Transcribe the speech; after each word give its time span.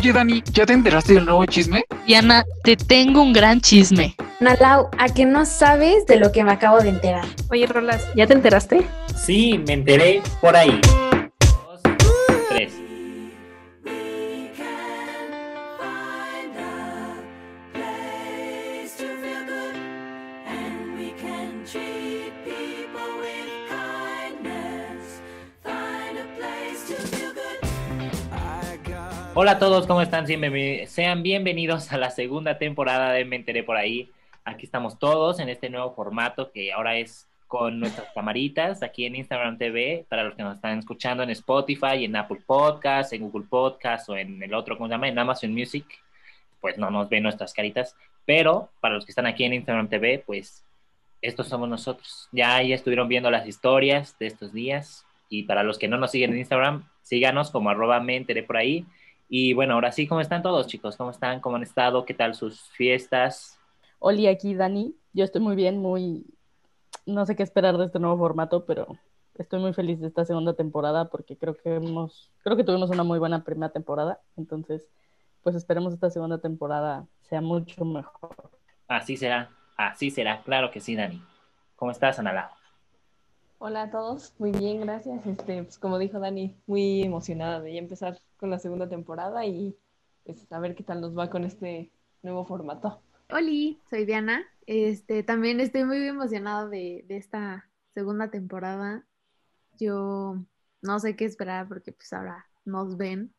Oye, 0.00 0.14
Dani, 0.14 0.42
¿ya 0.54 0.64
te 0.64 0.72
enteraste 0.72 1.12
del 1.12 1.26
nuevo 1.26 1.44
chisme? 1.44 1.84
Diana, 2.06 2.46
te 2.64 2.74
tengo 2.74 3.20
un 3.20 3.34
gran 3.34 3.60
chisme. 3.60 4.16
Nalau, 4.40 4.88
¿a 4.96 5.10
que 5.10 5.26
no 5.26 5.44
sabes 5.44 6.06
de 6.06 6.16
lo 6.16 6.32
que 6.32 6.42
me 6.42 6.52
acabo 6.52 6.78
de 6.78 6.88
enterar? 6.88 7.26
Oye, 7.50 7.66
Rolas, 7.66 8.08
¿ya 8.16 8.26
te 8.26 8.32
enteraste? 8.32 8.80
Sí, 9.14 9.62
me 9.66 9.74
enteré 9.74 10.22
por 10.40 10.56
ahí. 10.56 10.80
Hola 29.42 29.52
a 29.52 29.58
todos, 29.58 29.86
¿cómo 29.86 30.02
están? 30.02 30.26
Sean 30.26 31.22
bienvenidos 31.22 31.90
a 31.94 31.96
la 31.96 32.10
segunda 32.10 32.58
temporada 32.58 33.10
de 33.12 33.24
Me 33.24 33.36
Enteré 33.36 33.62
por 33.62 33.78
ahí. 33.78 34.10
Aquí 34.44 34.66
estamos 34.66 34.98
todos 34.98 35.40
en 35.40 35.48
este 35.48 35.70
nuevo 35.70 35.94
formato 35.94 36.52
que 36.52 36.74
ahora 36.74 36.98
es 36.98 37.26
con 37.48 37.80
nuestras 37.80 38.12
camaritas 38.12 38.82
aquí 38.82 39.06
en 39.06 39.16
Instagram 39.16 39.56
TV, 39.56 40.04
para 40.10 40.24
los 40.24 40.34
que 40.34 40.42
nos 40.42 40.56
están 40.56 40.78
escuchando 40.78 41.22
en 41.22 41.30
Spotify, 41.30 42.04
en 42.04 42.16
Apple 42.16 42.42
Podcasts, 42.46 43.14
en 43.14 43.22
Google 43.22 43.46
Podcasts 43.48 44.10
o 44.10 44.16
en 44.18 44.42
el 44.42 44.52
otro, 44.52 44.76
¿cómo 44.76 44.88
se 44.88 44.92
llama? 44.92 45.08
En 45.08 45.18
Amazon 45.18 45.54
Music, 45.54 45.86
pues 46.60 46.76
no 46.76 46.90
nos 46.90 47.08
ven 47.08 47.22
nuestras 47.22 47.54
caritas, 47.54 47.96
pero 48.26 48.68
para 48.82 48.96
los 48.96 49.06
que 49.06 49.12
están 49.12 49.24
aquí 49.24 49.44
en 49.44 49.54
Instagram 49.54 49.88
TV, 49.88 50.18
pues 50.18 50.66
estos 51.22 51.48
somos 51.48 51.66
nosotros. 51.66 52.28
Ya, 52.30 52.60
ya 52.60 52.74
estuvieron 52.74 53.08
viendo 53.08 53.30
las 53.30 53.46
historias 53.46 54.18
de 54.18 54.26
estos 54.26 54.52
días 54.52 55.06
y 55.30 55.44
para 55.44 55.62
los 55.62 55.78
que 55.78 55.88
no 55.88 55.96
nos 55.96 56.10
siguen 56.10 56.32
en 56.32 56.40
Instagram, 56.40 56.84
síganos 57.00 57.50
como 57.50 57.70
arroba 57.70 58.00
me 58.00 58.16
enteré 58.16 58.42
por 58.42 58.58
ahí 58.58 58.84
y 59.32 59.52
bueno, 59.52 59.74
ahora 59.74 59.92
sí, 59.92 60.08
¿cómo 60.08 60.20
están 60.20 60.42
todos, 60.42 60.66
chicos? 60.66 60.96
¿Cómo 60.96 61.12
están? 61.12 61.38
¿Cómo 61.40 61.54
han 61.54 61.62
estado? 61.62 62.04
¿Qué 62.04 62.14
tal 62.14 62.34
sus 62.34 62.62
fiestas? 62.70 63.56
Oli, 64.00 64.26
aquí 64.26 64.54
Dani. 64.54 64.96
Yo 65.12 65.24
estoy 65.24 65.40
muy 65.40 65.54
bien, 65.54 65.78
muy... 65.78 66.26
No 67.06 67.24
sé 67.24 67.36
qué 67.36 67.44
esperar 67.44 67.78
de 67.78 67.86
este 67.86 68.00
nuevo 68.00 68.18
formato, 68.18 68.66
pero 68.66 68.98
estoy 69.36 69.60
muy 69.60 69.72
feliz 69.72 70.00
de 70.00 70.08
esta 70.08 70.24
segunda 70.24 70.54
temporada 70.54 71.10
porque 71.10 71.36
creo 71.36 71.56
que 71.56 71.76
hemos... 71.76 72.28
Creo 72.42 72.56
que 72.56 72.64
tuvimos 72.64 72.90
una 72.90 73.04
muy 73.04 73.20
buena 73.20 73.44
primera 73.44 73.72
temporada. 73.72 74.18
Entonces, 74.36 74.88
pues 75.44 75.54
esperemos 75.54 75.94
esta 75.94 76.10
segunda 76.10 76.38
temporada 76.38 77.06
sea 77.22 77.40
mucho 77.40 77.84
mejor. 77.84 78.50
Así 78.88 79.16
será, 79.16 79.50
así 79.76 80.10
será. 80.10 80.42
Claro 80.42 80.72
que 80.72 80.80
sí, 80.80 80.96
Dani. 80.96 81.22
¿Cómo 81.76 81.92
estás, 81.92 82.18
Analao? 82.18 82.59
Hola 83.62 83.82
a 83.82 83.90
todos, 83.90 84.32
muy 84.38 84.52
bien, 84.52 84.80
gracias. 84.80 85.26
Este, 85.26 85.62
pues 85.64 85.78
como 85.78 85.98
dijo 85.98 86.18
Dani, 86.18 86.56
muy 86.66 87.02
emocionada 87.02 87.60
de 87.60 87.74
ya 87.74 87.78
empezar 87.78 88.18
con 88.38 88.48
la 88.48 88.58
segunda 88.58 88.88
temporada 88.88 89.44
y 89.44 89.76
pues 90.24 90.50
a 90.50 90.58
ver 90.60 90.74
qué 90.74 90.82
tal 90.82 91.02
nos 91.02 91.16
va 91.16 91.28
con 91.28 91.44
este 91.44 91.90
nuevo 92.22 92.46
formato. 92.46 93.02
Hola, 93.28 93.76
soy 93.90 94.06
Diana. 94.06 94.46
Este, 94.64 95.22
también 95.24 95.60
estoy 95.60 95.84
muy 95.84 95.98
emocionada 96.08 96.70
de, 96.70 97.04
de 97.06 97.18
esta 97.18 97.68
segunda 97.92 98.30
temporada. 98.30 99.04
Yo 99.78 100.38
no 100.80 100.98
sé 100.98 101.14
qué 101.14 101.26
esperar 101.26 101.68
porque 101.68 101.92
pues 101.92 102.10
ahora 102.14 102.46
nos 102.64 102.96
ven, 102.96 103.34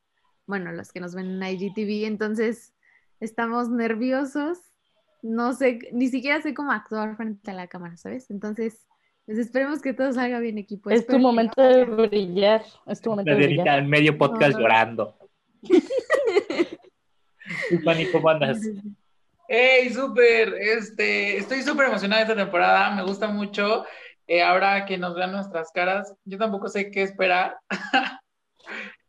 bueno, 0.46 0.72
los 0.72 0.92
que 0.92 1.00
nos 1.00 1.16
ven 1.16 1.42
en 1.42 1.44
IGTV, 1.44 2.06
entonces 2.06 2.76
estamos 3.20 3.72
nerviosos. 3.72 4.60
No 5.24 5.54
sé, 5.54 5.80
ni 5.94 6.10
siquiera 6.10 6.44
sé 6.44 6.54
cómo 6.54 6.72
actuar 6.72 7.18
frente 7.18 7.50
a 7.50 7.56
la 7.56 7.66
cámara, 7.66 7.98
¿sabes? 7.98 8.30
Entonces 8.30 8.86
pues 9.26 9.38
esperemos 9.38 9.82
que 9.82 9.94
todo 9.94 10.12
salga 10.14 10.40
bien, 10.40 10.58
equipo. 10.58 10.90
Es 10.90 11.06
tu 11.06 11.20
momento 11.20 11.62
de 11.62 11.86
brillar. 11.86 12.64
Es 12.88 13.02
tu 13.02 13.12
momento 13.12 13.32
de 13.32 13.48
brillar. 13.48 13.80
en 13.80 13.90
medio 13.90 14.18
podcast 14.18 14.58
llorando. 14.58 15.16
¿cómo 18.12 18.30
andas? 18.30 18.60
Hey, 19.48 19.94
súper. 19.94 20.56
Este, 20.60 21.38
estoy 21.38 21.62
súper 21.62 21.88
emocionada 21.88 22.24
de 22.24 22.32
esta 22.32 22.44
temporada. 22.44 22.96
Me 22.96 23.04
gusta 23.04 23.28
mucho. 23.28 23.86
Eh, 24.28 24.42
ahora 24.42 24.86
que 24.86 24.98
nos 24.98 25.16
vean 25.16 25.34
nuestras 25.34 25.72
caras, 25.72 26.16
yo 26.24 26.38
tampoco 26.38 26.70
sé 26.70 26.90
qué 26.90 27.04
esperar. 27.04 27.58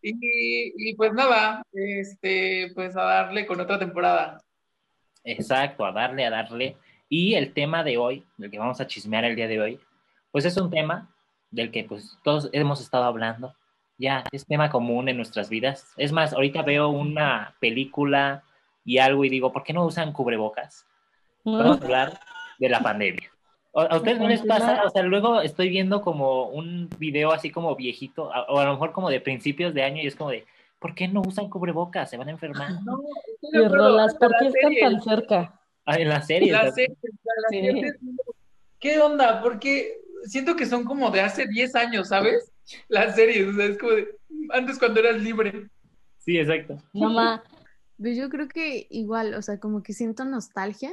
y, 0.03 0.91
y, 0.91 0.97
pues 0.97 1.13
nada, 1.13 1.63
este, 1.73 2.73
pues 2.75 2.97
a 2.97 3.03
darle 3.03 3.47
con 3.47 3.61
otra 3.61 3.79
temporada. 3.79 4.43
Exacto, 5.25 5.85
a 5.85 5.93
darle, 5.93 6.27
a 6.27 6.31
darle. 6.31 6.77
Y 7.09 7.35
el 7.35 7.53
tema 7.53 7.85
de 7.85 7.99
hoy, 7.99 8.25
del 8.37 8.51
que 8.51 8.59
vamos 8.59 8.81
a 8.81 8.87
chismear 8.87 9.25
el 9.25 9.37
día 9.37 9.47
de 9.47 9.61
hoy, 9.61 9.81
pues 10.33 10.45
es 10.45 10.57
un 10.57 10.71
tema 10.71 11.09
del 11.51 11.71
que 11.71 11.85
pues 11.85 12.19
todos 12.25 12.49
hemos 12.53 12.81
estado 12.81 13.05
hablando. 13.05 13.55
Ya, 13.99 14.25
es 14.33 14.47
tema 14.47 14.71
común 14.71 15.09
en 15.09 15.17
nuestras 15.17 15.49
vidas. 15.49 15.93
Es 15.97 16.11
más, 16.11 16.33
ahorita 16.33 16.63
veo 16.63 16.89
una 16.89 17.55
película 17.61 18.43
y 18.85 18.99
algo 18.99 19.25
y 19.25 19.29
digo, 19.29 19.53
¿por 19.53 19.63
qué 19.63 19.73
no 19.73 19.85
usan 19.85 20.13
cubrebocas? 20.13 20.87
Vamos 21.45 21.81
a 21.81 21.85
hablar 21.85 22.21
de 22.59 22.69
la 22.69 22.81
pandemia. 22.81 23.31
¿A 23.75 23.97
ustedes 23.97 24.19
no 24.19 24.29
les 24.29 24.43
pasa? 24.43 24.83
O 24.85 24.91
sea, 24.91 25.03
luego 25.03 25.41
estoy 25.41 25.69
viendo 25.69 26.03
como 26.03 26.49
un 26.49 26.91
video 26.99 27.33
así 27.33 27.51
como 27.51 27.75
viejito, 27.75 28.25
o 28.49 28.59
a 28.59 28.65
lo 28.65 28.73
mejor 28.73 28.93
como 28.93 29.09
de 29.09 29.21
principios 29.21 29.73
de 29.73 29.83
año 29.83 30.03
y 30.03 30.07
es 30.07 30.17
como 30.17 30.31
de, 30.31 30.45
¿por 30.79 30.95
qué 30.95 31.09
no 31.09 31.23
usan 31.23 31.49
cubrebocas? 31.49 32.11
Se 32.11 32.17
van 32.17 32.29
a 32.29 32.33
enfermar. 32.33 32.71
No, 33.53 33.69
Rolas, 33.69 34.15
¿por 34.15 34.33
qué 34.39 34.47
están 34.47 34.75
tan 34.81 35.03
cerca? 35.03 35.61
Ah, 35.85 35.97
en 35.97 36.09
la 36.09 36.23
serie. 36.23 36.53
La 36.53 36.71
serie, 36.71 36.97
¿Qué 38.79 39.01
onda? 39.01 39.43
Porque 39.43 40.02
siento 40.25 40.57
que 40.57 40.67
son 40.67 40.85
como 40.85 41.11
de 41.11 41.21
hace 41.21 41.47
10 41.47 41.75
años, 41.75 42.09
¿sabes? 42.09 42.53
Las 42.89 43.15
series, 43.17 43.49
o 43.49 43.53
sea, 43.55 43.67
es 43.67 43.79
como 43.79 43.93
de 43.93 44.09
antes 44.51 44.79
cuando 44.79 45.01
eras 45.01 45.21
libre. 45.21 45.69
Sí, 46.19 46.39
exacto. 46.39 46.79
Mamá. 46.93 47.43
Pues 47.99 48.17
yo 48.17 48.29
creo 48.29 48.49
que 48.49 48.87
igual, 48.91 49.35
o 49.35 49.43
sea, 49.43 49.61
como 49.61 49.83
que 49.83 49.93
siento 49.93 50.25
nostalgia 50.25 50.91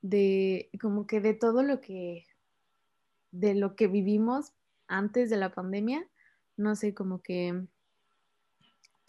de, 0.00 0.70
como 0.80 1.06
que 1.06 1.20
de 1.20 1.34
todo 1.34 1.62
lo 1.62 1.80
que, 1.80 2.24
de 3.30 3.54
lo 3.54 3.76
que 3.76 3.86
vivimos 3.86 4.52
antes 4.88 5.30
de 5.30 5.36
la 5.36 5.54
pandemia, 5.54 6.08
no 6.56 6.74
sé, 6.74 6.94
como 6.94 7.22
que, 7.22 7.64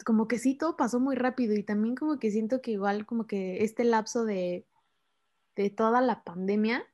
como 0.04 0.28
que 0.28 0.38
sí, 0.38 0.54
todo 0.54 0.76
pasó 0.76 1.00
muy 1.00 1.16
rápido 1.16 1.54
y 1.54 1.62
también 1.62 1.96
como 1.96 2.18
que 2.18 2.30
siento 2.30 2.60
que 2.60 2.72
igual 2.72 3.04
como 3.06 3.26
que 3.26 3.64
este 3.64 3.84
lapso 3.84 4.24
de, 4.24 4.66
de 5.56 5.70
toda 5.70 6.00
la 6.00 6.22
pandemia, 6.22 6.86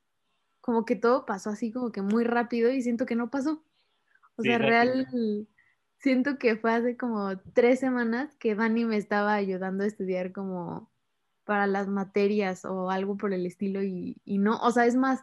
como 0.61 0.85
que 0.85 0.97
todo 0.97 1.27
pasó 1.27 1.51
así 1.51 1.73
como 1.73 1.93
que 1.93 2.03
muy 2.03 2.25
rápido 2.25 2.71
y 2.71 2.83
siento 2.83 3.07
que 3.07 3.17
no 3.17 3.31
pasó. 3.31 3.63
O 4.37 4.43
sea, 4.43 4.59
real, 4.59 5.07
siento 5.99 6.39
que 6.39 6.57
fue 6.57 6.73
hace 6.73 6.97
como 6.97 7.39
tres 7.53 7.81
semanas 7.81 8.35
que 8.37 8.55
Dani 8.55 8.85
me 8.85 8.97
estaba 8.97 9.35
ayudando 9.35 9.85
a 9.85 9.87
estudiar 9.87 10.33
como 10.33 10.91
para 11.45 11.67
las 11.67 11.89
materias 11.89 12.65
o 12.65 12.91
algo 12.91 13.17
por 13.17 13.33
el 13.33 13.45
estilo 13.45 13.83
y, 13.83 14.17
no, 14.25 14.59
o 14.61 14.71
sea, 14.71 14.87
es 14.87 14.97
más, 14.97 15.21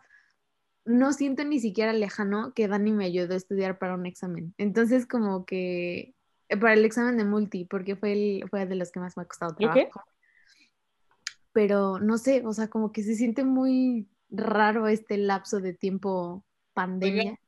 no 0.86 1.14
siento 1.14 1.44
ni 1.44 1.60
siquiera 1.60 1.94
lejano 1.94 2.54
que 2.54 2.68
Dani 2.68 2.92
me 2.92 3.06
ayudó 3.06 3.34
a 3.34 3.38
estudiar 3.38 3.80
para 3.80 3.96
un 3.96 4.06
examen. 4.06 4.54
Entonces 4.58 5.08
como 5.08 5.46
que 5.46 6.16
eh, 6.50 6.58
para 6.58 6.74
el 6.74 6.86
examen 6.86 7.18
de 7.18 7.26
multi, 7.26 7.66
porque 7.66 7.96
fue, 7.96 8.12
el, 8.12 8.50
fue 8.50 8.66
de 8.66 8.76
los 8.76 8.92
que 8.92 9.00
más 9.00 9.18
me 9.18 9.24
ha 9.24 9.28
costado 9.28 9.56
trabajo. 9.56 10.04
Pero 11.54 12.00
no 12.00 12.18
sé, 12.18 12.46
o 12.46 12.54
sea, 12.54 12.68
como 12.68 12.92
que 12.92 13.04
se 13.04 13.16
siente 13.16 13.44
muy 13.44 14.08
raro 14.30 14.88
este 14.88 15.18
lapso 15.18 15.60
de 15.60 15.74
tiempo 15.74 16.44
pandemia. 16.74 17.40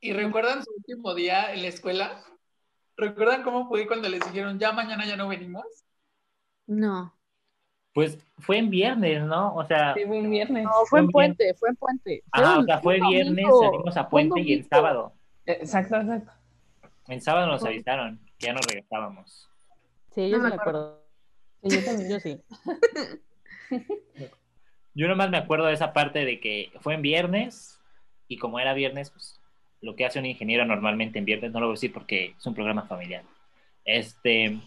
¿Y 0.00 0.12
recuerdan 0.12 0.64
su 0.64 0.72
último 0.76 1.14
día 1.14 1.52
en 1.52 1.62
la 1.62 1.68
escuela? 1.68 2.22
¿Recuerdan 2.96 3.42
cómo 3.42 3.68
fue 3.68 3.86
cuando 3.86 4.08
les 4.08 4.20
dijeron 4.24 4.58
ya 4.58 4.72
mañana 4.72 5.06
ya 5.06 5.16
no 5.16 5.28
venimos? 5.28 5.64
No. 6.66 7.14
Pues 7.92 8.18
fue 8.38 8.58
en 8.58 8.70
viernes, 8.70 9.24
¿no? 9.24 9.54
O 9.54 9.66
sea. 9.66 9.94
fue 9.94 10.18
en 10.18 10.30
viernes. 10.30 10.64
No, 10.64 10.70
fue 10.88 11.00
en 11.00 11.08
puente, 11.08 11.54
fue 11.54 11.70
en 11.70 11.76
puente. 11.76 12.22
Ah, 12.32 12.58
o 12.60 12.64
sea, 12.64 12.78
fue 12.80 13.00
viernes, 13.00 13.46
salimos 13.46 13.96
a 13.96 14.08
puente 14.08 14.40
y 14.40 14.52
el 14.52 14.68
sábado. 14.68 15.12
Exacto, 15.44 15.96
exacto. 15.96 16.32
En 17.08 17.20
sábado 17.20 17.48
nos 17.48 17.64
avisaron 17.64 18.20
que 18.38 18.46
ya 18.46 18.52
no 18.52 18.60
regresábamos. 18.60 19.50
Sí, 20.12 20.30
yo 20.30 20.38
no 20.38 20.48
me 20.48 20.54
acuerdo. 20.54 21.04
Sí, 21.62 21.76
yo 21.76 21.84
también, 21.84 22.10
yo 22.10 22.20
sí. 22.20 22.40
Yo 24.94 25.08
nomás 25.08 25.30
me 25.30 25.38
acuerdo 25.38 25.66
de 25.66 25.74
esa 25.74 25.92
parte 25.92 26.24
de 26.24 26.40
que 26.40 26.72
fue 26.80 26.94
en 26.94 27.02
viernes 27.02 27.80
y 28.28 28.38
como 28.38 28.58
era 28.60 28.74
viernes, 28.74 29.10
pues 29.10 29.40
lo 29.80 29.96
que 29.96 30.04
hace 30.04 30.18
un 30.18 30.26
ingeniero 30.26 30.64
normalmente 30.64 31.18
en 31.18 31.24
viernes, 31.24 31.52
no 31.52 31.60
lo 31.60 31.66
voy 31.66 31.74
a 31.74 31.76
decir 31.76 31.92
porque 31.92 32.34
es 32.38 32.46
un 32.46 32.54
programa 32.54 32.82
familiar. 32.82 33.22
Este, 33.84 34.58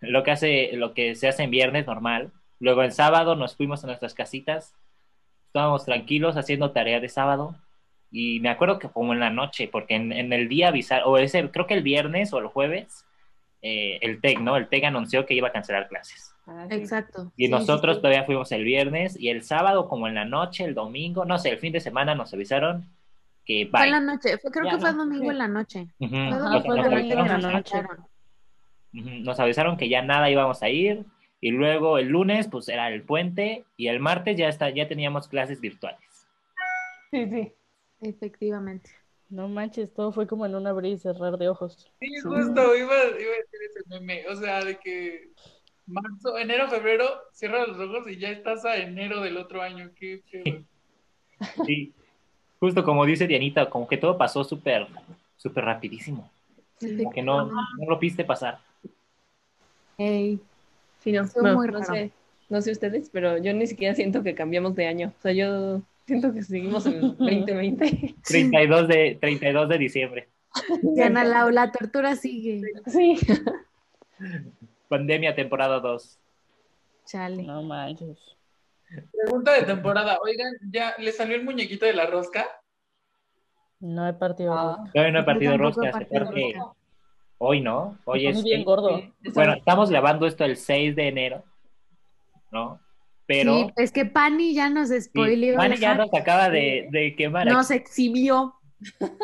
lo 0.00 0.22
que 0.22 0.30
hace, 0.30 0.70
lo 0.74 0.94
que 0.94 1.14
se 1.14 1.28
hace 1.28 1.42
en 1.44 1.50
viernes 1.50 1.86
normal. 1.86 2.30
Luego 2.60 2.82
el 2.82 2.92
sábado 2.92 3.34
nos 3.34 3.56
fuimos 3.56 3.82
a 3.82 3.86
nuestras 3.86 4.14
casitas, 4.14 4.74
estábamos 5.46 5.84
tranquilos 5.84 6.36
haciendo 6.36 6.70
tarea 6.70 7.00
de 7.00 7.08
sábado 7.08 7.56
y 8.10 8.40
me 8.40 8.50
acuerdo 8.50 8.78
que 8.78 8.88
como 8.88 9.14
en 9.14 9.20
la 9.20 9.30
noche, 9.30 9.68
porque 9.68 9.94
en, 9.94 10.32
el 10.32 10.48
día 10.48 10.68
avisar, 10.68 11.02
o 11.06 11.18
ese, 11.18 11.50
creo 11.50 11.66
que 11.66 11.74
el 11.74 11.82
viernes 11.82 12.32
o 12.32 12.38
el 12.38 12.46
jueves, 12.46 13.04
eh, 13.62 13.98
el 14.02 14.20
TEC, 14.20 14.40
¿no? 14.40 14.56
El 14.56 14.68
TEC 14.68 14.84
anunció 14.84 15.24
que 15.24 15.34
iba 15.34 15.48
a 15.48 15.52
cancelar 15.52 15.88
clases. 15.88 16.34
Ah, 16.46 16.66
Exacto. 16.70 17.32
Y 17.36 17.48
nosotros 17.48 17.98
todavía 17.98 18.24
fuimos 18.24 18.50
el 18.50 18.64
viernes 18.64 19.18
y 19.18 19.28
el 19.28 19.42
sábado, 19.42 19.88
como 19.88 20.08
en 20.08 20.16
la 20.16 20.24
noche, 20.24 20.64
el 20.64 20.74
domingo, 20.74 21.24
no 21.24 21.38
sé, 21.38 21.50
el 21.50 21.58
fin 21.58 21.72
de 21.72 21.80
semana 21.80 22.14
nos 22.14 22.34
avisaron 22.34 22.88
que 23.44 23.68
Fue 23.70 23.84
en 23.84 23.90
la 23.92 24.00
noche, 24.00 24.38
creo 24.38 24.70
que 24.70 24.78
fue 24.78 24.92
domingo 24.92 25.30
en 25.30 25.38
la 25.38 25.48
noche. 25.48 25.86
fue 25.98 26.08
domingo 26.08 27.20
en 27.20 27.28
la 27.28 27.38
noche. 27.38 27.82
Nos 28.92 29.40
avisaron 29.40 29.76
que 29.76 29.88
ya 29.88 30.02
nada 30.02 30.28
íbamos 30.28 30.62
a 30.62 30.68
ir 30.68 31.04
y 31.40 31.50
luego 31.50 31.98
el 31.98 32.08
lunes 32.08 32.48
pues 32.48 32.68
era 32.68 32.88
el 32.88 33.02
puente 33.02 33.64
y 33.76 33.88
el 33.88 34.00
martes 34.00 34.36
ya 34.36 34.48
está, 34.48 34.70
ya 34.70 34.86
teníamos 34.86 35.28
clases 35.28 35.60
virtuales. 35.60 36.26
Sí, 37.10 37.28
sí. 37.28 37.52
Efectivamente. 38.00 38.90
No 39.32 39.48
manches, 39.48 39.92
todo 39.94 40.12
fue 40.12 40.26
como 40.26 40.44
en 40.44 40.54
un 40.54 40.66
abrir 40.66 40.92
y 40.92 40.98
cerrar 40.98 41.38
de 41.38 41.48
ojos. 41.48 41.90
Sí, 42.00 42.08
justo, 42.22 42.76
iba, 42.76 42.76
iba 42.76 42.92
a 42.92 43.06
decir 43.14 43.60
ese 43.70 43.80
meme. 43.88 44.26
O 44.28 44.36
sea, 44.36 44.62
de 44.62 44.76
que 44.78 45.30
marzo, 45.86 46.36
enero, 46.36 46.68
febrero, 46.68 47.06
cierras 47.32 47.68
los 47.68 47.78
ojos 47.80 48.08
y 48.10 48.18
ya 48.18 48.28
estás 48.28 48.64
a 48.66 48.76
enero 48.76 49.22
del 49.22 49.38
otro 49.38 49.62
año. 49.62 49.90
Qué 49.96 50.22
pedo. 50.30 50.64
Sí, 51.66 51.92
justo 52.60 52.84
como 52.84 53.04
dice 53.04 53.26
Dianita, 53.26 53.68
como 53.68 53.88
que 53.88 53.96
todo 53.96 54.16
pasó 54.16 54.44
súper, 54.44 54.86
súper 55.36 55.64
rapidísimo. 55.64 56.30
Como 56.78 57.10
que 57.10 57.22
no, 57.22 57.46
no 57.46 57.88
lo 57.88 57.98
viste 57.98 58.24
pasar. 58.24 58.60
Ey, 59.98 60.40
Sí, 61.02 61.10
no, 61.10 61.22
no, 61.42 61.54
muy 61.54 61.66
no 61.66 61.82
sé, 61.82 62.12
no 62.48 62.62
sé 62.62 62.70
ustedes, 62.70 63.10
pero 63.10 63.36
yo 63.38 63.52
ni 63.54 63.66
siquiera 63.66 63.94
siento 63.94 64.22
que 64.22 64.36
cambiamos 64.36 64.76
de 64.76 64.86
año. 64.86 65.12
O 65.18 65.20
sea, 65.20 65.32
yo 65.32 65.82
siento 66.06 66.32
que 66.32 66.42
seguimos 66.42 66.86
en 66.86 66.94
el 66.94 67.16
2020. 67.16 68.14
32 68.24 68.88
de, 68.88 69.18
32 69.20 69.68
de 69.68 69.78
diciembre. 69.78 70.28
Diana 70.82 71.24
Lau, 71.24 71.50
la 71.50 71.70
tortura 71.72 72.16
sigue. 72.16 72.62
Sí. 72.86 73.18
Pandemia 74.88 75.34
temporada 75.34 75.80
2. 75.80 76.18
Chale. 77.06 77.42
No 77.42 77.62
manches. 77.62 78.18
Pregunta 79.10 79.52
de 79.54 79.62
temporada. 79.62 80.18
Oigan, 80.22 80.52
¿ya 80.70 80.94
le 80.98 81.12
salió 81.12 81.36
el 81.36 81.44
muñequito 81.44 81.86
de 81.86 81.94
la 81.94 82.06
rosca? 82.06 82.46
No 83.80 84.06
he 84.06 84.12
partido. 84.12 84.52
Ah. 84.52 84.76
rosca. 84.76 84.92
Todavía 84.92 85.12
no 85.12 85.20
he 85.20 85.24
partido 85.24 85.52
he 85.54 85.56
rosca, 85.56 85.90
partido 85.90 86.24
rosca. 86.24 86.74
hoy, 87.38 87.60
¿no? 87.60 87.98
Hoy 88.04 88.26
es 88.26 88.44
bien 88.44 88.64
gordo. 88.64 89.02
Bueno, 89.34 89.54
estamos 89.54 89.90
grabando 89.90 90.26
esto 90.26 90.44
el 90.44 90.56
6 90.56 90.94
de 90.94 91.08
enero, 91.08 91.42
¿no? 92.50 92.78
Pero 93.26 93.54
Sí, 93.54 93.72
es 93.76 93.92
que 93.92 94.04
Pani 94.04 94.54
ya 94.54 94.68
nos 94.68 94.88
sí, 94.88 95.00
spoileó. 95.00 95.56
Manny 95.56 95.74
el 95.74 95.80
ya 95.80 95.94
nos 95.94 96.12
acaba 96.12 96.50
de, 96.50 96.88
de 96.90 97.14
quemar. 97.16 97.46
Nos 97.46 97.70
exhibió. 97.70 98.54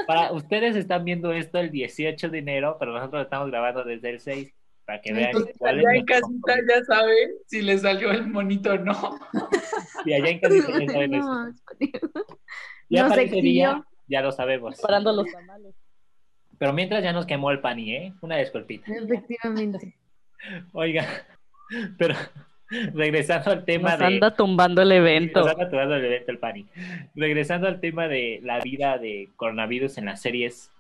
Para, 0.07 0.33
ustedes 0.33 0.77
están 0.77 1.05
viendo 1.05 1.33
esto 1.33 1.59
el 1.59 1.71
18 1.73 2.29
de 2.29 2.39
enero, 2.39 2.77
pero 2.79 2.93
nosotros 2.93 3.25
estamos 3.25 3.51
grabando 3.51 3.83
desde 3.85 4.11
el 4.11 4.21
6 4.21 4.55
para 4.85 5.01
que 5.01 5.13
vean 5.13 5.31
Entonces, 5.31 5.57
cuál 5.59 5.81
es 5.81 5.87
allá 5.87 5.99
en 5.99 6.05
casita 6.07 6.55
ya 6.69 6.85
saben 6.85 7.31
si 7.47 7.63
le 7.63 7.77
salió 7.79 8.11
el 8.13 8.27
monito 8.29 8.73
o 8.73 8.79
no. 8.79 9.19
Y 10.05 10.13
allá 10.15 10.29
en 10.31 10.39
casita 10.41 10.69
ya 10.79 10.87
saben 10.93 11.15
eso. 11.15 11.27
No, 11.27 11.55
Ya 12.89 13.03
nos 13.03 13.11
para 13.11 13.23
ese 13.23 13.41
día 13.43 13.71
exhibió. 13.71 13.87
ya 14.07 14.23
lo 14.23 14.33
sabemos. 14.33 14.81
Parando 14.81 15.13
los 15.13 15.27
tamales. 15.31 15.75
Pero 16.57 16.73
mientras 16.73 17.03
ya 17.03 17.13
nos 17.13 17.27
quemó 17.27 17.51
el 17.51 17.61
pani, 17.61 17.93
¿eh? 17.95 18.13
Una 18.21 18.37
disculpita. 18.37 18.91
Efectivamente. 18.93 19.97
Oiga, 20.73 21.05
pero 21.99 22.15
regresando 22.95 23.51
al 23.51 23.65
tema 23.65 23.91
Nos 23.91 23.99
de... 23.99 24.05
anda 24.07 24.35
tumbando 24.37 24.83
el 24.83 24.93
evento. 24.93 25.41
Nos 25.41 25.49
anda 25.53 25.69
tumbando 25.69 25.95
el 25.97 26.05
evento 26.05 26.33
el 26.33 26.39
pani. 26.39 26.67
Regresando 27.15 27.67
al 27.67 27.81
tema 27.81 28.09
de 28.09 28.41
la 28.43 28.61
vida 28.61 28.99
de 28.99 29.33
coronavirus 29.37 29.99
en 29.99 30.07
las 30.07 30.21
series, 30.21 30.71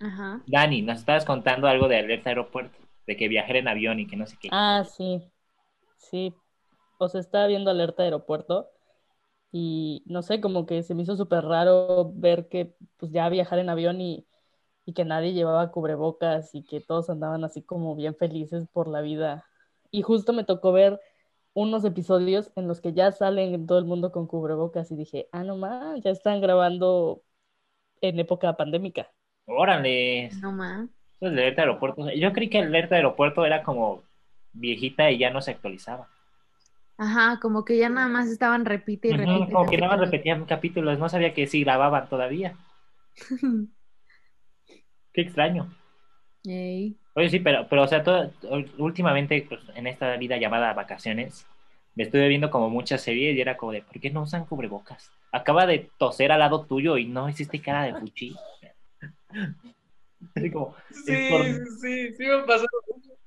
Ajá. 0.00 0.40
Dani, 0.46 0.82
nos 0.82 0.98
estabas 1.00 1.24
contando 1.24 1.68
algo 1.68 1.88
de 1.88 1.98
alerta 1.98 2.30
aeropuerto, 2.30 2.78
de 3.06 3.16
que 3.16 3.28
viajar 3.28 3.56
en 3.56 3.68
avión 3.68 4.00
y 4.00 4.06
que 4.06 4.16
no 4.16 4.26
sé 4.26 4.36
qué. 4.40 4.48
Ah, 4.50 4.84
sí. 4.84 5.22
Sí. 5.98 6.34
O 6.98 7.08
sea, 7.08 7.20
estaba 7.20 7.46
viendo 7.46 7.70
alerta 7.70 8.02
aeropuerto 8.04 8.68
y 9.52 10.04
no 10.06 10.22
sé, 10.22 10.40
como 10.40 10.66
que 10.66 10.82
se 10.82 10.94
me 10.94 11.02
hizo 11.04 11.16
súper 11.16 11.44
raro 11.44 12.12
ver 12.14 12.48
que 12.48 12.76
pues 12.98 13.12
ya 13.12 13.28
viajar 13.30 13.58
en 13.60 13.70
avión 13.70 14.00
y, 14.00 14.26
y 14.86 14.94
que 14.94 15.04
nadie 15.04 15.34
llevaba 15.34 15.72
cubrebocas 15.72 16.54
y 16.54 16.64
que 16.64 16.80
todos 16.80 17.10
andaban 17.10 17.44
así 17.44 17.62
como 17.62 17.96
bien 17.96 18.16
felices 18.16 18.66
por 18.72 18.88
la 18.88 19.02
vida. 19.02 19.46
Y 19.90 20.02
justo 20.02 20.32
me 20.32 20.44
tocó 20.44 20.72
ver 20.72 21.00
unos 21.56 21.84
episodios 21.86 22.52
en 22.54 22.68
los 22.68 22.80
que 22.82 22.92
ya 22.92 23.10
salen 23.12 23.66
todo 23.66 23.78
el 23.78 23.86
mundo 23.86 24.12
con 24.12 24.26
cubrebocas 24.26 24.90
y 24.92 24.96
dije, 24.96 25.28
ah, 25.32 25.42
no 25.42 25.56
más, 25.56 26.00
ya 26.02 26.10
están 26.10 26.40
grabando 26.42 27.22
en 28.02 28.18
época 28.20 28.56
pandémica. 28.56 29.10
Órale, 29.46 30.30
No 30.42 30.52
más. 30.52 30.88
es 31.20 31.32
de 31.32 31.40
alerta 31.42 31.62
aeropuerto. 31.62 32.10
Yo 32.10 32.32
creí 32.32 32.50
que 32.50 32.58
el 32.58 32.66
alerta 32.66 32.96
aeropuerto 32.96 33.44
era 33.46 33.62
como 33.62 34.02
viejita 34.52 35.10
y 35.10 35.18
ya 35.18 35.30
no 35.30 35.40
se 35.40 35.52
actualizaba. 35.52 36.08
Ajá, 36.98 37.38
como 37.40 37.64
que 37.64 37.78
ya 37.78 37.88
nada 37.88 38.08
más 38.08 38.28
estaban 38.28 38.64
repite 38.66 39.08
y 39.08 39.12
repite. 39.12 39.52
como 39.52 39.66
que 39.66 39.78
nada 39.78 39.96
más 39.96 40.00
repetían 40.00 40.44
capítulos, 40.44 40.98
no 40.98 41.08
sabía 41.08 41.32
que 41.34 41.46
sí 41.46 41.62
grababan 41.64 42.08
todavía. 42.08 42.56
Qué 45.12 45.22
extraño. 45.22 45.70
Ey. 46.46 46.96
Oye, 47.16 47.30
sí, 47.30 47.40
pero, 47.40 47.66
pero 47.68 47.82
o 47.82 47.88
sea, 47.88 48.02
todo- 48.02 48.30
últimamente 48.78 49.46
pues, 49.48 49.60
en 49.74 49.86
esta 49.86 50.16
vida 50.18 50.36
llamada 50.36 50.74
vacaciones, 50.74 51.46
me 51.94 52.04
estuve 52.04 52.28
viendo 52.28 52.50
como 52.50 52.68
muchas 52.68 53.00
series 53.00 53.34
y 53.34 53.40
era 53.40 53.56
como 53.56 53.72
de, 53.72 53.80
¿por 53.82 53.98
qué 53.98 54.10
no 54.10 54.22
usan 54.22 54.44
cubrebocas? 54.44 55.10
Acaba 55.32 55.66
de 55.66 55.90
toser 55.98 56.30
al 56.30 56.40
lado 56.40 56.66
tuyo 56.66 56.98
y 56.98 57.06
no 57.06 57.28
hiciste 57.28 57.62
cara 57.62 57.84
de 57.84 57.94
fuchi. 57.94 58.36
Así 60.34 60.50
como, 60.50 60.74
Sí, 60.90 61.12
por- 61.30 61.44
sí, 61.46 61.52
sí, 61.80 62.14
sí 62.16 62.26
me 62.26 62.42
pasó. 62.44 62.66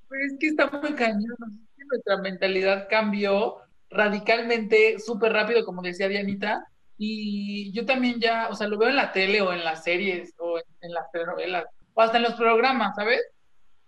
Pero 0.08 0.26
es 0.26 0.38
que 0.40 0.48
está 0.48 0.70
muy 0.70 0.94
cañón. 0.94 1.36
Nuestra 1.78 2.18
mentalidad 2.18 2.88
cambió 2.90 3.58
radicalmente, 3.90 5.00
súper 5.00 5.34
rápido, 5.34 5.66
como 5.66 5.82
decía 5.82 6.08
Dianita. 6.08 6.64
Y 6.98 7.72
yo 7.74 7.86
también 7.86 8.20
ya, 8.20 8.50
o 8.50 8.54
sea, 8.56 8.68
lo 8.68 8.78
veo 8.78 8.90
en 8.90 8.96
la 8.98 9.12
tele 9.12 9.42
o 9.42 9.52
en 9.54 9.64
las 9.64 9.84
series 9.84 10.34
o 10.38 10.58
en, 10.60 10.64
en 10.82 10.92
las 10.94 11.12
telenovelas 11.12 11.66
o 11.94 12.02
hasta 12.02 12.18
en 12.18 12.24
los 12.24 12.34
programas, 12.34 12.96
¿sabes? 12.96 13.22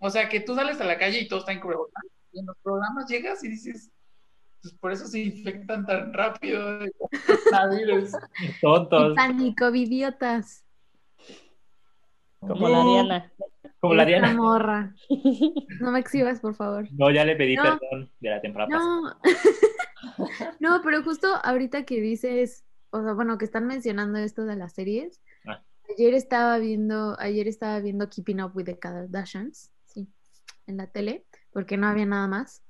O 0.04 0.10
sea, 0.10 0.28
que 0.30 0.40
tú 0.40 0.56
sales 0.56 0.82
a 0.82 0.86
la 0.86 0.98
calle 0.98 1.20
y 1.20 1.28
todo 1.28 1.40
está 1.40 1.52
en 1.52 1.60
cubrebocas. 1.60 2.04
Y 2.34 2.40
en 2.40 2.46
los 2.48 2.58
programas 2.64 3.08
llegas 3.08 3.44
y 3.44 3.50
dices, 3.50 3.92
pues 4.62 4.74
por 4.76 4.92
eso 4.92 5.06
se 5.06 5.20
infectan 5.20 5.86
tan 5.86 6.12
rápido 6.14 6.80
de 6.80 6.92
coronavirus. 6.92 8.12
tontos, 8.62 9.16
Pánico, 9.16 9.74
idiotas. 9.74 10.66
Como 12.40 12.68
la 12.70 12.84
Diana. 12.84 13.32
como 13.80 13.94
la 13.94 14.06
Diana. 14.06 14.34
morra. 14.34 14.96
No 15.80 15.92
me 15.92 16.00
exhibas, 16.00 16.40
por 16.40 16.56
favor. 16.56 16.88
No, 16.94 17.12
ya 17.12 17.24
le 17.24 17.36
pedí 17.36 17.56
No. 17.56 17.64
perdón 17.80 18.12
de 18.20 18.30
la 18.30 18.42
temporada 18.42 18.70
pasada. 18.72 19.20
No. 20.18 20.58
no, 20.60 20.82
pero 20.84 21.04
justo 21.04 21.28
ahorita 21.44 21.84
que 21.86 22.02
dices, 22.02 22.66
o 22.90 23.04
sea, 23.04 23.14
bueno, 23.14 23.38
que 23.38 23.46
están 23.46 23.68
mencionando 23.68 24.18
esto 24.18 24.46
de 24.46 24.56
las 24.56 24.74
series. 24.74 25.22
Ah. 25.46 25.62
Ayer 25.96 26.14
estaba 26.16 26.58
viendo, 26.58 27.16
ayer 27.20 27.48
estaba 27.48 27.80
viendo 27.80 28.10
Keeping 28.10 28.42
Up 28.42 28.52
with 28.56 28.66
the 28.66 28.80
Kardashians, 28.80 29.70
en 30.72 30.78
la 30.78 30.88
tele, 30.88 31.26
porque 31.52 31.78
no 31.78 31.88
había 31.88 32.06
nada 32.06 32.28
más. 32.28 32.64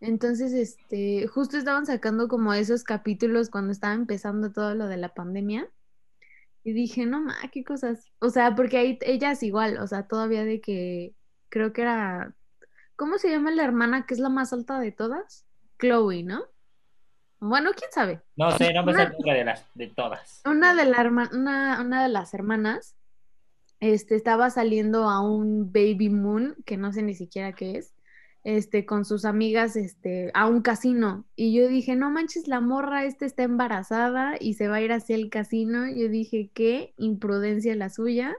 Entonces, 0.00 0.52
este, 0.52 1.26
justo 1.28 1.56
estaban 1.56 1.86
sacando 1.86 2.28
como 2.28 2.52
esos 2.52 2.84
capítulos 2.84 3.48
cuando 3.48 3.72
estaba 3.72 3.94
empezando 3.94 4.52
todo 4.52 4.74
lo 4.74 4.86
de 4.86 4.98
la 4.98 5.14
pandemia. 5.14 5.70
Y 6.62 6.72
dije, 6.72 7.06
no 7.06 7.20
ma, 7.20 7.36
qué 7.52 7.64
cosas. 7.64 8.10
O 8.18 8.28
sea, 8.30 8.54
porque 8.54 8.76
ahí 8.78 8.98
ellas 9.02 9.42
igual, 9.42 9.78
o 9.78 9.86
sea, 9.86 10.06
todavía 10.06 10.44
de 10.44 10.60
que 10.60 11.14
creo 11.48 11.72
que 11.72 11.82
era, 11.82 12.34
¿cómo 12.96 13.18
se 13.18 13.30
llama 13.30 13.50
la 13.50 13.64
hermana 13.64 14.06
que 14.06 14.14
es 14.14 14.20
la 14.20 14.28
más 14.28 14.52
alta 14.52 14.78
de 14.78 14.92
todas? 14.92 15.46
Chloe, 15.78 16.22
¿no? 16.22 16.44
Bueno, 17.38 17.72
quién 17.76 17.90
sabe. 17.92 18.22
No 18.36 18.50
sé, 18.50 18.72
no 18.72 18.84
me 18.84 18.94
sé 18.94 19.10
de 19.22 19.44
las 19.44 19.66
de 19.74 19.88
todas. 19.88 20.40
Una 20.46 20.74
de, 20.74 20.86
la 20.86 20.96
herma- 20.98 21.30
una, 21.34 21.80
una 21.82 22.02
de 22.02 22.08
las 22.08 22.32
hermanas 22.32 22.94
este, 23.84 24.14
estaba 24.14 24.48
saliendo 24.48 25.10
a 25.10 25.20
un 25.20 25.70
baby 25.70 26.08
moon, 26.08 26.56
que 26.64 26.78
no 26.78 26.90
sé 26.92 27.02
ni 27.02 27.14
siquiera 27.14 27.52
qué 27.52 27.76
es, 27.76 27.94
este, 28.42 28.86
con 28.86 29.04
sus 29.04 29.26
amigas 29.26 29.76
este, 29.76 30.30
a 30.32 30.46
un 30.46 30.62
casino. 30.62 31.26
Y 31.36 31.54
yo 31.54 31.68
dije, 31.68 31.94
no 31.94 32.10
manches, 32.10 32.48
la 32.48 32.60
morra 32.60 33.04
esta 33.04 33.26
está 33.26 33.42
embarazada 33.42 34.36
y 34.40 34.54
se 34.54 34.68
va 34.68 34.76
a 34.76 34.80
ir 34.80 34.92
hacia 34.92 35.16
el 35.16 35.28
casino. 35.28 35.86
Yo 35.86 36.08
dije, 36.08 36.50
qué 36.54 36.94
imprudencia 36.96 37.74
la 37.76 37.90
suya. 37.90 38.34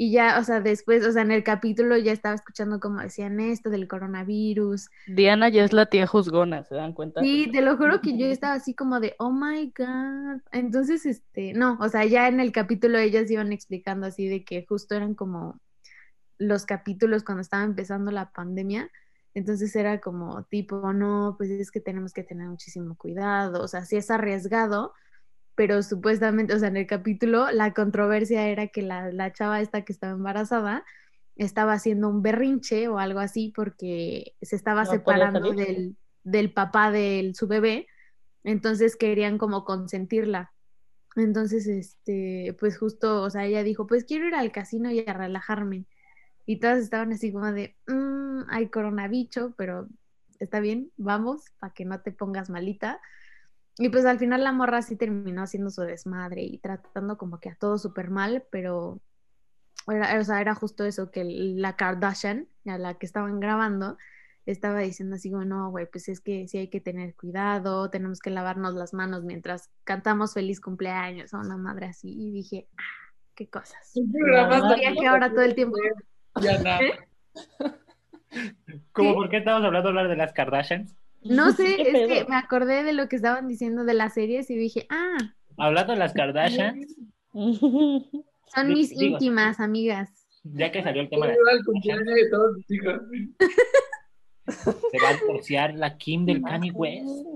Y 0.00 0.12
ya, 0.12 0.38
o 0.38 0.44
sea, 0.44 0.60
después, 0.60 1.04
o 1.04 1.10
sea, 1.10 1.22
en 1.22 1.32
el 1.32 1.42
capítulo 1.42 1.96
ya 1.96 2.12
estaba 2.12 2.36
escuchando 2.36 2.78
como 2.78 3.00
decían 3.00 3.40
esto 3.40 3.68
del 3.68 3.88
coronavirus, 3.88 4.90
Diana 5.08 5.48
ya 5.48 5.64
es 5.64 5.72
la 5.72 5.86
tía 5.86 6.06
juzgona, 6.06 6.62
¿se 6.62 6.76
dan 6.76 6.92
cuenta? 6.92 7.20
Sí, 7.20 7.50
te 7.50 7.62
lo 7.62 7.76
juro 7.76 8.00
que 8.00 8.16
yo 8.16 8.26
estaba 8.26 8.54
así 8.54 8.74
como 8.74 9.00
de, 9.00 9.16
oh 9.18 9.32
my 9.32 9.72
God. 9.76 10.40
Entonces, 10.52 11.04
este, 11.04 11.52
no, 11.52 11.76
o 11.80 11.88
sea, 11.88 12.04
ya 12.04 12.28
en 12.28 12.38
el 12.38 12.52
capítulo 12.52 12.96
ellas 12.96 13.28
iban 13.28 13.52
explicando 13.52 14.06
así 14.06 14.28
de 14.28 14.44
que 14.44 14.64
justo 14.68 14.94
eran 14.94 15.16
como 15.16 15.58
los 16.38 16.64
capítulos 16.64 17.24
cuando 17.24 17.42
estaba 17.42 17.64
empezando 17.64 18.12
la 18.12 18.30
pandemia. 18.30 18.92
Entonces 19.34 19.74
era 19.74 20.00
como 20.00 20.44
tipo, 20.44 20.92
no, 20.92 21.34
pues 21.36 21.50
es 21.50 21.72
que 21.72 21.80
tenemos 21.80 22.12
que 22.12 22.22
tener 22.22 22.46
muchísimo 22.46 22.94
cuidado, 22.96 23.64
o 23.64 23.66
sea, 23.66 23.84
sí 23.84 23.96
es 23.96 24.12
arriesgado, 24.12 24.92
pero 25.58 25.82
supuestamente, 25.82 26.54
o 26.54 26.58
sea, 26.60 26.68
en 26.68 26.76
el 26.76 26.86
capítulo 26.86 27.50
la 27.50 27.74
controversia 27.74 28.46
era 28.48 28.68
que 28.68 28.80
la, 28.80 29.10
la 29.12 29.32
chava 29.32 29.60
esta 29.60 29.82
que 29.82 29.92
estaba 29.92 30.12
embarazada 30.12 30.84
estaba 31.34 31.72
haciendo 31.72 32.08
un 32.08 32.22
berrinche 32.22 32.86
o 32.86 33.00
algo 33.00 33.18
así 33.18 33.52
porque 33.56 34.36
se 34.40 34.54
estaba 34.54 34.84
No 34.84 34.90
separando 34.92 35.50
del, 35.52 35.96
del 36.22 36.52
papá 36.52 36.92
de 36.92 37.32
su 37.34 37.48
bebé, 37.48 37.88
entonces 38.44 38.94
querían 38.94 39.36
como 39.36 39.64
consentirla. 39.64 40.52
Entonces, 41.16 41.66
este, 41.66 42.56
pues 42.60 42.78
justo, 42.78 43.22
o 43.22 43.30
sea, 43.30 43.44
ella 43.44 43.64
dijo, 43.64 43.88
pues 43.88 44.04
quiero 44.04 44.28
ir 44.28 44.36
al 44.36 44.52
casino 44.52 44.92
y 44.92 45.00
a 45.00 45.12
relajarme. 45.12 45.86
y 46.46 46.60
todas 46.60 46.78
estaban 46.78 47.12
así 47.12 47.32
como 47.32 47.52
de, 47.52 47.76
"Mm, 47.88 48.44
hay 48.48 48.68
coronavirus, 48.68 49.54
pero 49.56 49.88
está 50.38 50.60
bien, 50.60 50.92
vamos, 50.96 51.42
para 51.58 51.74
que 51.74 51.84
no 51.84 52.00
te 52.00 52.12
pongas 52.12 52.48
malita. 52.48 53.00
Y 53.78 53.88
pues 53.90 54.04
al 54.04 54.18
final 54.18 54.42
la 54.42 54.52
morra 54.52 54.82
sí 54.82 54.96
terminó 54.96 55.42
haciendo 55.42 55.70
su 55.70 55.82
desmadre 55.82 56.42
y 56.42 56.58
tratando 56.58 57.16
como 57.16 57.38
que 57.38 57.50
a 57.50 57.54
todo 57.54 57.78
súper 57.78 58.10
mal, 58.10 58.44
pero 58.50 59.00
era, 59.86 60.18
o 60.18 60.24
sea, 60.24 60.40
era 60.40 60.54
justo 60.54 60.84
eso, 60.84 61.10
que 61.10 61.24
la 61.24 61.76
Kardashian, 61.76 62.48
a 62.66 62.76
la 62.76 62.94
que 62.94 63.06
estaban 63.06 63.38
grabando, 63.38 63.96
estaba 64.46 64.80
diciendo 64.80 65.16
así 65.16 65.30
como, 65.30 65.44
no, 65.44 65.70
güey, 65.70 65.86
pues 65.86 66.08
es 66.08 66.20
que 66.20 66.48
sí 66.48 66.58
hay 66.58 66.68
que 66.68 66.80
tener 66.80 67.14
cuidado, 67.14 67.90
tenemos 67.90 68.18
que 68.18 68.30
lavarnos 68.30 68.74
las 68.74 68.94
manos 68.94 69.22
mientras 69.22 69.70
cantamos 69.84 70.34
feliz 70.34 70.60
cumpleaños 70.60 71.32
a 71.34 71.38
una 71.38 71.56
madre 71.56 71.86
así. 71.86 72.08
Y 72.10 72.32
dije, 72.32 72.66
ah, 72.76 73.12
qué 73.34 73.48
cosas. 73.48 73.92
Que 73.94 75.06
ahora 75.06 75.30
todo 75.30 75.42
el 75.42 75.54
tiempo. 75.54 75.76
Diana. 76.40 76.78
¿Cómo 78.92 79.10
¿Qué? 79.10 79.14
por 79.14 79.30
qué 79.30 79.36
estamos 79.38 79.64
hablando 79.64 79.88
de 79.88 79.90
hablar 79.90 80.08
de 80.08 80.16
las 80.16 80.32
Kardashians? 80.32 80.97
No 81.22 81.52
sé, 81.52 81.76
¿Qué 81.76 81.82
es 81.90 82.08
que 82.24 82.26
me 82.28 82.36
acordé 82.36 82.82
de 82.84 82.92
lo 82.92 83.08
que 83.08 83.16
estaban 83.16 83.48
diciendo 83.48 83.84
de 83.84 83.94
las 83.94 84.14
series 84.14 84.50
y 84.50 84.56
dije, 84.56 84.86
ah, 84.90 85.16
Hablando 85.56 85.92
de 85.92 85.98
las 85.98 86.12
Kardashians, 86.12 86.96
son 87.32 88.68
mis 88.68 88.90
digo. 88.90 89.02
íntimas 89.14 89.60
amigas. 89.60 90.26
ya 90.44 90.70
que 90.70 90.82
salió 90.82 91.02
el 91.02 91.08
tema 91.10 91.26
de 91.26 91.32
Ayuda 91.32 91.52
las 91.52 91.58
al 91.60 91.64
cumpleaños 91.64 92.14
de 92.14 92.30
todos 92.30 92.56
sus 92.56 92.70
hijos. 92.70 93.00
se 94.90 94.98
va 95.02 95.08
a 95.10 95.14
divorciar 95.20 95.74
la 95.74 95.96
Kim 95.98 96.24
del 96.24 96.42
Kanye 96.42 96.70
West. 96.72 97.26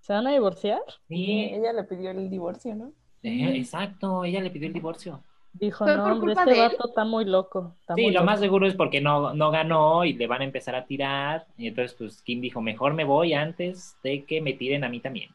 ¿Se 0.00 0.12
van 0.14 0.26
a 0.26 0.32
divorciar? 0.32 0.80
Sí, 1.08 1.50
Ella 1.52 1.72
le 1.74 1.84
pidió 1.84 2.10
el 2.10 2.30
divorcio, 2.30 2.74
¿no? 2.74 2.92
eh, 3.22 3.56
exacto, 3.56 4.24
ella 4.24 4.40
le 4.40 4.50
pidió 4.50 4.66
el 4.68 4.72
divorcio. 4.72 5.22
Dijo, 5.52 5.84
Fue 5.84 5.96
no, 5.96 6.20
por 6.20 6.30
este 6.30 6.44
de 6.44 6.52
él. 6.66 6.72
vato 6.72 6.88
está 6.88 7.04
muy 7.04 7.24
loco. 7.24 7.74
está 7.80 7.94
Sí, 7.94 8.02
muy 8.02 8.12
lo 8.12 8.20
loco". 8.20 8.26
más 8.26 8.40
seguro 8.40 8.66
es 8.66 8.74
porque 8.74 9.00
no, 9.00 9.34
no 9.34 9.50
ganó 9.50 10.04
y 10.04 10.12
le 10.12 10.26
van 10.26 10.42
a 10.42 10.44
empezar 10.44 10.74
a 10.74 10.86
tirar. 10.86 11.46
Y 11.56 11.68
entonces, 11.68 11.96
pues 11.98 12.22
Kim 12.22 12.40
dijo, 12.40 12.60
mejor 12.60 12.94
me 12.94 13.04
voy 13.04 13.32
antes 13.34 13.96
de 14.02 14.24
que 14.24 14.40
me 14.40 14.52
tiren 14.52 14.84
a 14.84 14.88
mí 14.88 15.00
también. 15.00 15.30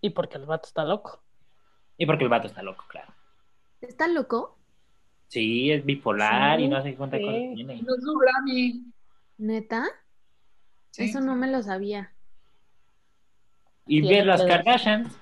Y 0.00 0.10
porque 0.10 0.36
el 0.38 0.46
vato 0.46 0.66
está 0.66 0.84
loco. 0.84 1.22
Y 1.96 2.06
porque 2.06 2.24
el 2.24 2.30
vato 2.30 2.46
está 2.48 2.62
loco, 2.62 2.84
claro. 2.88 3.12
¿Está 3.80 4.08
loco? 4.08 4.58
Sí, 5.28 5.70
es 5.70 5.84
bipolar 5.84 6.58
Sí, 6.58 6.64
y 6.64 6.68
no 6.68 6.82
sé 6.82 6.94
cuántas 6.94 7.20
sí. 7.20 7.26
cosas 7.26 7.40
tiene. 7.54 7.82
No 7.82 7.94
es 7.94 8.02
su 8.04 8.18
Grammy. 8.18 8.84
¿Neta? 9.38 9.84
Sí. 10.90 11.04
Eso 11.04 11.20
no 11.20 11.34
me 11.36 11.50
lo 11.50 11.62
sabía. 11.62 12.12
Y 13.86 14.02
ver 14.02 14.26
las. 14.26 14.44
Kardashians. 14.44 15.16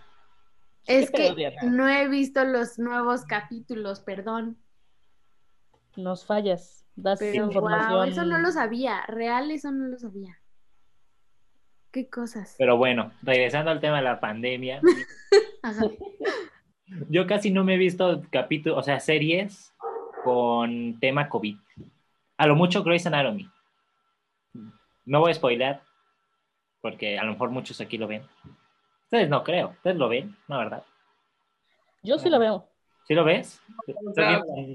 Es 0.87 1.11
que 1.11 1.35
Diana? 1.35 1.63
no 1.65 1.89
he 1.89 2.09
visto 2.09 2.45
los 2.45 2.79
nuevos 2.79 3.25
capítulos, 3.25 4.01
perdón. 4.01 4.59
Nos 5.97 6.25
fallas. 6.25 6.87
Das 6.97 7.19
Pero 7.19 7.47
información. 7.47 7.93
wow, 7.93 8.03
eso 8.05 8.25
no 8.25 8.39
lo 8.39 8.51
sabía. 8.51 9.03
Real, 9.07 9.51
eso 9.51 9.71
no 9.71 9.87
lo 9.87 9.99
sabía. 9.99 10.39
Qué 11.93 12.09
cosas. 12.09 12.55
Pero 12.59 12.77
bueno, 12.77 13.13
regresando 13.23 13.71
al 13.71 13.81
tema 13.81 13.97
de 13.99 14.03
la 14.05 14.21
pandemia, 14.21 14.81
Ajá. 15.63 15.87
yo 17.09 17.27
casi 17.27 17.51
no 17.51 17.65
me 17.65 17.75
he 17.75 17.79
visto 17.79 18.23
capítulos, 18.31 18.79
o 18.79 18.83
sea, 18.83 19.01
series 19.01 19.75
con 20.25 20.99
tema 21.01 21.29
COVID. 21.29 21.57
A 22.37 22.47
lo 22.47 22.55
mucho 22.55 22.83
Grey's 22.85 23.07
Anatomy. 23.07 23.51
No 25.05 25.21
voy 25.21 25.33
a 25.33 25.35
spoiler, 25.35 25.81
porque 26.81 27.19
a 27.19 27.25
lo 27.25 27.33
mejor 27.33 27.51
muchos 27.51 27.81
aquí 27.81 27.99
lo 27.99 28.07
ven. 28.07 28.23
Ustedes 29.11 29.29
no 29.29 29.43
creo, 29.43 29.71
ustedes 29.71 29.97
lo 29.97 30.09
ven, 30.09 30.37
¿no, 30.47 30.59
verdad? 30.59 30.85
Yo 32.05 32.17
sí 32.17 32.31
lo 32.31 32.39
veo. 32.39 32.69
¿Sí 33.09 33.15
lo 33.17 33.25
ves? 33.25 33.61
Sí, 33.85 33.93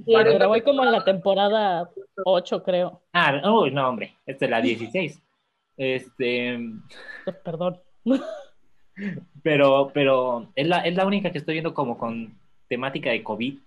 pero 0.06 0.50
voy 0.50 0.60
como 0.62 0.84
en 0.84 0.92
la 0.92 1.06
temporada 1.06 1.90
8, 2.26 2.62
creo. 2.62 3.02
Ah, 3.14 3.42
uy, 3.50 3.72
no, 3.72 3.88
hombre, 3.88 4.14
esta 4.26 4.44
es 4.44 4.52
la 4.52 4.60
16. 4.60 5.22
Este, 5.78 6.54
Eh, 6.56 6.60
Perdón. 7.46 7.82
pero, 9.42 9.92
pero 9.94 10.52
es 10.54 10.68
la, 10.68 10.80
es 10.80 10.96
la 10.96 11.06
única 11.06 11.32
que 11.32 11.38
estoy 11.38 11.54
viendo 11.54 11.74
como 11.74 11.98
con 11.98 12.38
temática 12.68 13.12
de 13.12 13.24
COVID. 13.24 13.58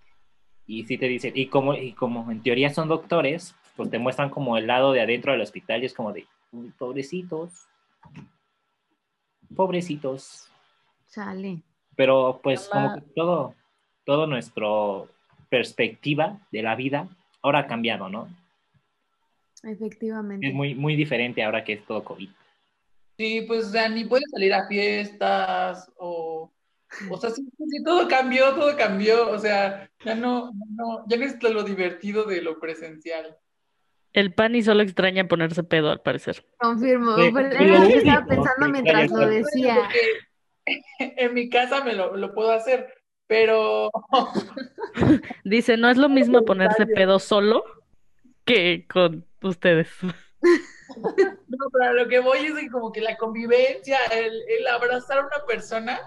Y 0.66 0.84
sí 0.84 0.98
te 0.98 1.08
dicen, 1.08 1.32
y 1.34 1.46
como, 1.46 1.72
y 1.72 1.92
como 1.94 2.30
en 2.30 2.42
teoría 2.42 2.68
son 2.68 2.88
doctores, 2.88 3.54
pues 3.74 3.88
te 3.88 3.98
muestran 3.98 4.28
como 4.28 4.58
el 4.58 4.66
lado 4.66 4.92
de 4.92 5.00
adentro 5.00 5.32
del 5.32 5.40
hospital 5.40 5.82
y 5.82 5.86
es 5.86 5.94
como 5.94 6.12
de, 6.12 6.26
"Uy, 6.52 6.68
pobrecitos, 6.78 7.66
pobrecitos. 9.56 10.47
Chale. 11.10 11.62
Pero 11.96 12.40
pues 12.42 12.68
como 12.68 12.94
que 12.94 13.00
todo, 13.14 13.54
todo 14.04 14.26
nuestro 14.26 15.08
perspectiva 15.48 16.38
de 16.52 16.62
la 16.62 16.76
vida 16.76 17.08
ahora 17.42 17.60
ha 17.60 17.66
cambiado, 17.66 18.08
¿no? 18.08 18.28
Efectivamente. 19.62 20.46
Es 20.46 20.54
muy, 20.54 20.74
muy 20.74 20.94
diferente 20.94 21.42
ahora 21.42 21.64
que 21.64 21.74
es 21.74 21.84
todo 21.84 22.04
COVID. 22.04 22.28
Sí, 23.16 23.44
pues, 23.48 23.66
o 23.66 23.70
sea, 23.70 23.88
ni 23.88 24.04
puedes 24.04 24.30
salir 24.30 24.54
a 24.54 24.68
fiestas 24.68 25.90
o... 25.96 26.50
O 27.10 27.18
sea, 27.18 27.30
sí, 27.30 27.46
sí, 27.58 27.84
todo 27.84 28.08
cambió, 28.08 28.54
todo 28.54 28.74
cambió. 28.76 29.30
O 29.30 29.38
sea, 29.38 29.90
ya 30.04 30.14
no, 30.14 30.52
no, 30.74 31.04
ya 31.06 31.18
no 31.18 31.24
es 31.24 31.42
lo 31.42 31.62
divertido 31.62 32.24
de 32.24 32.40
lo 32.40 32.58
presencial. 32.58 33.36
El 34.14 34.32
Pani 34.32 34.62
solo 34.62 34.82
extraña 34.82 35.28
ponerse 35.28 35.62
pedo, 35.64 35.90
al 35.90 36.00
parecer. 36.00 36.46
Confirmo. 36.58 37.16
Sí, 37.16 37.24
sí, 37.24 37.36
Era 37.36 37.78
lo 37.78 37.88
que 37.88 37.98
estaba 37.98 38.26
pensando 38.26 38.68
mientras 38.70 39.10
sí, 39.10 39.16
lo 39.16 39.28
sí. 39.28 39.34
decía. 39.34 39.88
En 40.98 41.34
mi 41.34 41.48
casa 41.48 41.84
me 41.84 41.94
lo, 41.94 42.16
lo 42.16 42.34
puedo 42.34 42.52
hacer, 42.52 42.92
pero 43.26 43.90
Dice, 45.44 45.76
no 45.76 45.88
es 45.88 45.96
lo 45.96 46.08
mismo 46.08 46.44
ponerse 46.44 46.86
pedo 46.86 47.18
solo 47.18 47.64
que 48.44 48.86
con 48.88 49.26
ustedes. 49.42 49.90
No, 51.48 51.66
pero 51.70 51.92
lo 51.92 52.08
que 52.08 52.18
voy 52.20 52.38
es 52.38 52.54
que 52.54 52.70
como 52.70 52.90
que 52.90 53.02
la 53.02 53.16
convivencia, 53.16 53.98
el, 54.10 54.32
el 54.48 54.66
abrazar 54.66 55.18
a 55.18 55.26
una 55.26 55.44
persona, 55.46 56.00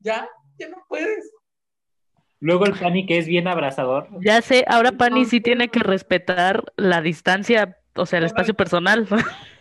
ya, 0.00 0.28
ya 0.58 0.68
no 0.70 0.78
puedes. 0.88 1.30
Luego 2.40 2.64
el 2.64 2.72
Pani, 2.72 3.04
que 3.04 3.18
es 3.18 3.26
bien 3.26 3.48
abrazador, 3.48 4.08
Ya 4.20 4.40
sé, 4.40 4.64
ahora 4.66 4.92
Pani 4.92 5.24
sí 5.24 5.40
tiene 5.40 5.68
que 5.68 5.80
respetar 5.80 6.72
la 6.76 7.02
distancia, 7.02 7.76
o 7.96 8.06
sea, 8.06 8.20
el 8.20 8.24
espacio 8.24 8.54
personal. 8.54 9.06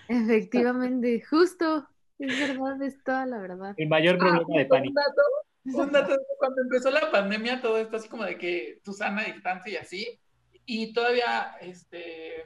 Efectivamente, 0.07 1.21
justo. 1.29 1.87
Es 2.19 2.39
verdad, 2.39 2.81
es 2.81 3.03
toda 3.03 3.25
la 3.25 3.37
verdad. 3.39 3.73
el 3.77 3.87
mayor 3.89 4.17
problema 4.17 4.39
de 4.57 4.63
Ah, 4.63 4.67
Pani. 4.69 4.87
Un 4.89 4.93
dato, 4.93 5.21
un 5.83 5.91
dato, 5.91 6.15
cuando 6.39 6.61
empezó 6.63 6.89
la 6.91 7.11
pandemia, 7.11 7.61
todo 7.61 7.77
esto 7.77 7.97
así 7.97 8.09
como 8.09 8.23
de 8.23 8.37
que 8.37 8.79
tu 8.83 8.93
sana 8.93 9.23
distancia 9.23 9.71
y 9.73 9.75
así, 9.75 10.19
y 10.65 10.93
todavía 10.93 11.55
este, 11.61 12.43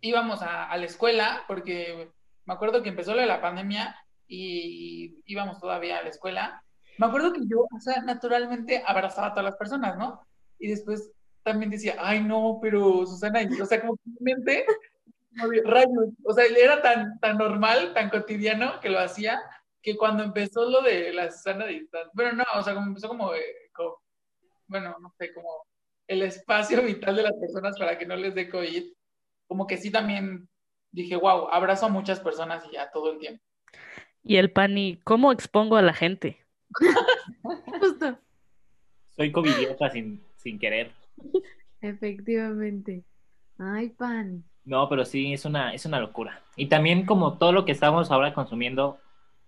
íbamos 0.00 0.42
a, 0.42 0.68
a 0.70 0.76
la 0.76 0.84
escuela, 0.86 1.42
porque 1.46 2.10
me 2.46 2.54
acuerdo 2.54 2.82
que 2.82 2.88
empezó 2.88 3.14
de 3.14 3.26
la 3.26 3.40
pandemia 3.40 3.96
y 4.26 5.20
íbamos 5.26 5.60
todavía 5.60 5.98
a 5.98 6.02
la 6.02 6.08
escuela. 6.08 6.62
Me 6.98 7.06
acuerdo 7.06 7.32
que 7.32 7.40
yo, 7.46 7.60
o 7.70 7.80
sea, 7.80 8.02
naturalmente 8.02 8.82
abrazaba 8.86 9.28
a 9.28 9.30
todas 9.32 9.44
las 9.44 9.56
personas, 9.56 9.96
¿no? 9.98 10.20
Y 10.58 10.68
después 10.68 11.10
también 11.42 11.70
decía, 11.70 11.96
ay, 11.98 12.22
no, 12.22 12.58
pero 12.62 13.04
Susana, 13.06 13.42
y- 13.42 13.60
o 13.60 13.66
sea, 13.66 13.80
como 13.80 13.96
que 13.96 14.02
mi 14.06 14.16
mente, 14.32 14.50
de, 14.52 14.64
rayos, 15.64 16.08
o 16.24 16.32
sea, 16.32 16.44
era 16.46 16.82
tan, 16.82 17.18
tan 17.20 17.38
normal, 17.38 17.92
tan 17.94 18.10
cotidiano 18.10 18.80
que 18.80 18.88
lo 18.90 18.98
hacía, 18.98 19.40
que 19.82 19.96
cuando 19.96 20.22
empezó 20.22 20.68
lo 20.68 20.82
de 20.82 21.12
la 21.12 21.30
sana 21.30 21.66
distancia, 21.66 22.10
bueno, 22.14 22.32
no, 22.32 22.44
o 22.58 22.62
sea, 22.62 22.74
como 22.74 22.86
empezó 22.88 23.08
como, 23.08 23.34
eh, 23.34 23.42
como- 23.74 24.00
bueno, 24.66 24.96
no 25.00 25.10
sé, 25.18 25.32
como 25.34 25.66
el 26.06 26.22
espacio 26.22 26.82
vital 26.82 27.16
de 27.16 27.22
las 27.24 27.34
personas 27.34 27.78
para 27.78 27.98
que 27.98 28.06
no 28.06 28.16
les 28.16 28.34
dé 28.34 28.48
COVID, 28.48 28.84
como 29.46 29.66
que 29.66 29.76
sí 29.76 29.90
también 29.90 30.48
dije, 30.90 31.16
wow, 31.16 31.48
abrazo 31.50 31.86
a 31.86 31.90
muchas 31.90 32.20
personas 32.20 32.64
y 32.70 32.74
ya 32.74 32.90
todo 32.90 33.12
el 33.12 33.18
tiempo. 33.18 33.42
Y 34.22 34.36
el 34.36 34.52
Pani, 34.52 35.00
¿cómo 35.04 35.32
expongo 35.32 35.76
a 35.76 35.82
la 35.82 35.94
gente? 35.94 36.38
Justo. 37.80 38.18
Soy 39.16 39.32
covidiota 39.32 39.90
sin, 39.90 40.22
sin 40.36 40.58
querer. 40.58 40.90
Efectivamente. 41.80 43.04
Ay, 43.58 43.90
pan. 43.90 44.44
No, 44.64 44.88
pero 44.88 45.04
sí, 45.04 45.32
es 45.32 45.44
una, 45.44 45.74
es 45.74 45.84
una 45.86 45.98
locura. 46.00 46.40
Y 46.56 46.66
también 46.66 47.04
como 47.04 47.36
todo 47.38 47.52
lo 47.52 47.64
que 47.64 47.72
estamos 47.72 48.10
ahora 48.10 48.32
consumiendo, 48.32 48.98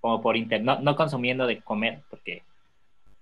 como 0.00 0.20
por 0.20 0.36
internet, 0.36 0.64
no, 0.78 0.82
no 0.82 0.96
consumiendo 0.96 1.46
de 1.46 1.60
comer, 1.60 2.02
porque 2.10 2.42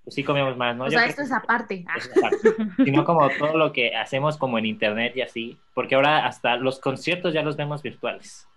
pues 0.05 0.15
sí 0.15 0.25
comemos 0.25 0.57
más, 0.57 0.77
¿no? 0.77 0.85
O 0.85 0.89
Yo 0.89 0.99
sea, 0.99 1.07
esto 1.07 1.23
es 1.23 1.33
aparte. 1.33 1.85
Ah, 1.87 1.99
es 1.99 2.11
aparte. 2.17 2.39
sino 2.85 3.05
como 3.05 3.29
todo 3.31 3.57
lo 3.57 3.73
que 3.73 3.95
hacemos 3.95 4.37
como 4.37 4.59
en 4.59 4.67
internet 4.67 5.17
y 5.17 5.21
así, 5.23 5.59
porque 5.75 5.95
ahora 5.95 6.27
hasta 6.27 6.57
los 6.57 6.81
conciertos 6.81 7.35
ya 7.35 7.43
los 7.43 7.57
vemos 7.57 7.83
virtuales. 7.83 8.49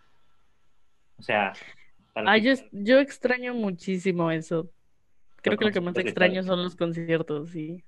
O 1.18 1.24
sea, 1.24 1.54
que- 2.13 2.42
yo, 2.42 2.54
yo 2.72 3.00
extraño 3.00 3.54
muchísimo 3.54 4.32
eso. 4.32 4.70
Creo 5.42 5.58
que 5.58 5.65
lo 5.65 5.72
que 5.72 5.82
más 5.82 5.98
extraño 5.98 6.42
son 6.44 6.63
los 6.63 6.75
conciertos, 6.75 7.50
sí. 7.51 7.84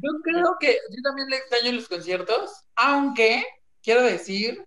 Yo 0.00 0.10
creo 0.22 0.56
que 0.58 0.72
yo 0.90 1.02
también 1.02 1.28
le 1.28 1.36
extraño 1.36 1.72
los 1.72 1.88
conciertos, 1.88 2.64
aunque 2.76 3.44
quiero 3.82 4.02
decir 4.02 4.64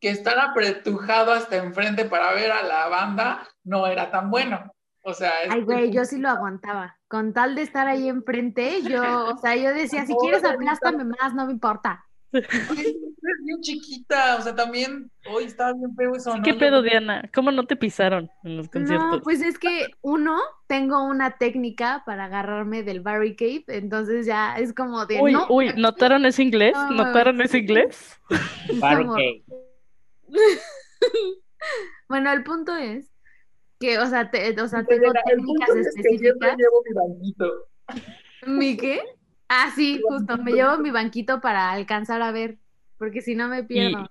que 0.00 0.10
estar 0.10 0.38
apretujado 0.38 1.32
hasta 1.32 1.56
enfrente 1.56 2.04
para 2.04 2.32
ver 2.34 2.52
a 2.52 2.62
la 2.62 2.88
banda 2.88 3.48
no 3.62 3.86
era 3.86 4.10
tan 4.10 4.30
bueno. 4.30 4.72
O 5.02 5.12
sea, 5.12 5.42
es 5.42 5.50
Ay, 5.50 5.62
güey, 5.62 5.90
yo 5.90 6.04
sí 6.04 6.18
lo 6.18 6.30
aguantaba. 6.30 6.98
Con 7.08 7.34
tal 7.34 7.54
de 7.54 7.62
estar 7.62 7.86
ahí 7.86 8.08
enfrente, 8.08 8.82
yo, 8.82 9.26
o 9.26 9.36
sea, 9.36 9.54
yo 9.54 9.72
decía, 9.74 10.06
si 10.06 10.14
quieres 10.16 10.44
aplástame 10.44 11.04
más, 11.04 11.34
no 11.34 11.46
me 11.46 11.52
importa. 11.52 12.06
Ay, 12.34 12.86
es 12.86 13.44
bien 13.44 13.60
chiquita, 13.60 14.36
o 14.36 14.42
sea, 14.42 14.54
también 14.54 15.10
hoy 15.30 15.44
estaba 15.44 15.72
bien 15.72 15.94
feo 15.96 16.14
eso, 16.14 16.36
¿no? 16.36 16.42
¿Qué 16.42 16.52
Yo- 16.52 16.58
pedo, 16.58 16.82
Diana? 16.82 17.28
¿Cómo 17.34 17.50
no 17.52 17.64
te 17.66 17.76
pisaron 17.76 18.30
en 18.42 18.56
los 18.56 18.68
conciertos? 18.68 19.08
No, 19.10 19.20
pues 19.22 19.40
es 19.42 19.58
que 19.58 19.86
uno, 20.02 20.38
tengo 20.66 21.04
una 21.04 21.38
técnica 21.38 22.02
para 22.04 22.24
agarrarme 22.24 22.82
del 22.82 23.00
barricade, 23.00 23.64
entonces 23.68 24.26
ya 24.26 24.56
es 24.58 24.72
como 24.74 25.06
de 25.06 25.20
Uy, 25.20 25.32
no. 25.32 25.46
uy, 25.48 25.70
¿notaron 25.76 26.26
ese 26.26 26.42
inglés? 26.42 26.72
No, 26.74 26.90
¿Notaron 26.90 27.40
ese 27.40 27.58
inglés? 27.58 28.18
Barricade. 28.80 29.44
Bueno, 32.08 32.30
el 32.32 32.44
punto 32.44 32.76
es 32.76 33.10
que, 33.80 33.98
o 33.98 34.06
sea, 34.06 34.30
te- 34.30 34.60
o 34.60 34.68
sea, 34.68 34.84
tengo 34.84 35.04
Elena, 35.04 35.20
el 35.30 35.38
punto 35.38 35.64
técnicas 35.66 35.76
es 35.86 35.94
que 35.94 36.00
específicas. 36.02 36.56
llevo 36.58 36.82
mi 36.86 36.92
banquito. 36.94 37.52
¿Mi 38.46 38.76
qué? 38.76 39.00
Ah, 39.48 39.70
sí, 39.74 40.00
justo, 40.06 40.38
me 40.38 40.52
llevo 40.52 40.78
mi 40.78 40.90
banquito 40.90 41.40
para 41.40 41.70
alcanzar 41.72 42.22
a 42.22 42.32
ver, 42.32 42.58
porque 42.98 43.20
si 43.20 43.34
no 43.34 43.48
me 43.48 43.60
Y 43.60 43.62
pierdo. 43.64 44.08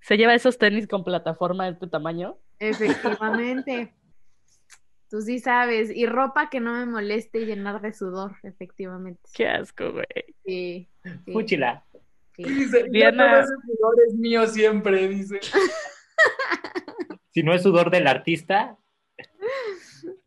se 0.00 0.16
lleva 0.16 0.34
esos 0.34 0.58
tenis 0.58 0.86
con 0.86 1.02
plataforma 1.04 1.64
de 1.64 1.72
este 1.72 1.86
tamaño. 1.86 2.36
Efectivamente. 2.58 3.94
Tú 5.10 5.20
sí 5.22 5.38
sabes. 5.38 5.90
Y 5.94 6.06
ropa 6.06 6.50
que 6.50 6.58
no 6.60 6.72
me 6.72 6.84
moleste 6.84 7.46
llenar 7.46 7.80
de 7.80 7.92
sudor, 7.92 8.36
efectivamente. 8.42 9.20
Qué 9.32 9.46
asco, 9.48 9.92
güey. 9.92 10.04
Sí, 10.44 10.88
sí, 11.24 11.32
Fúchila. 11.32 11.84
sí. 12.34 12.42
Dice, 12.42 12.84
Diana. 12.90 13.40
Ese 13.40 13.52
sudor 13.66 13.94
es 14.08 14.14
mío 14.14 14.46
siempre, 14.46 15.08
dice. 15.08 15.40
Si 17.32 17.42
no 17.42 17.52
es 17.52 17.62
sudor 17.62 17.90
del 17.90 18.06
artista, 18.06 18.78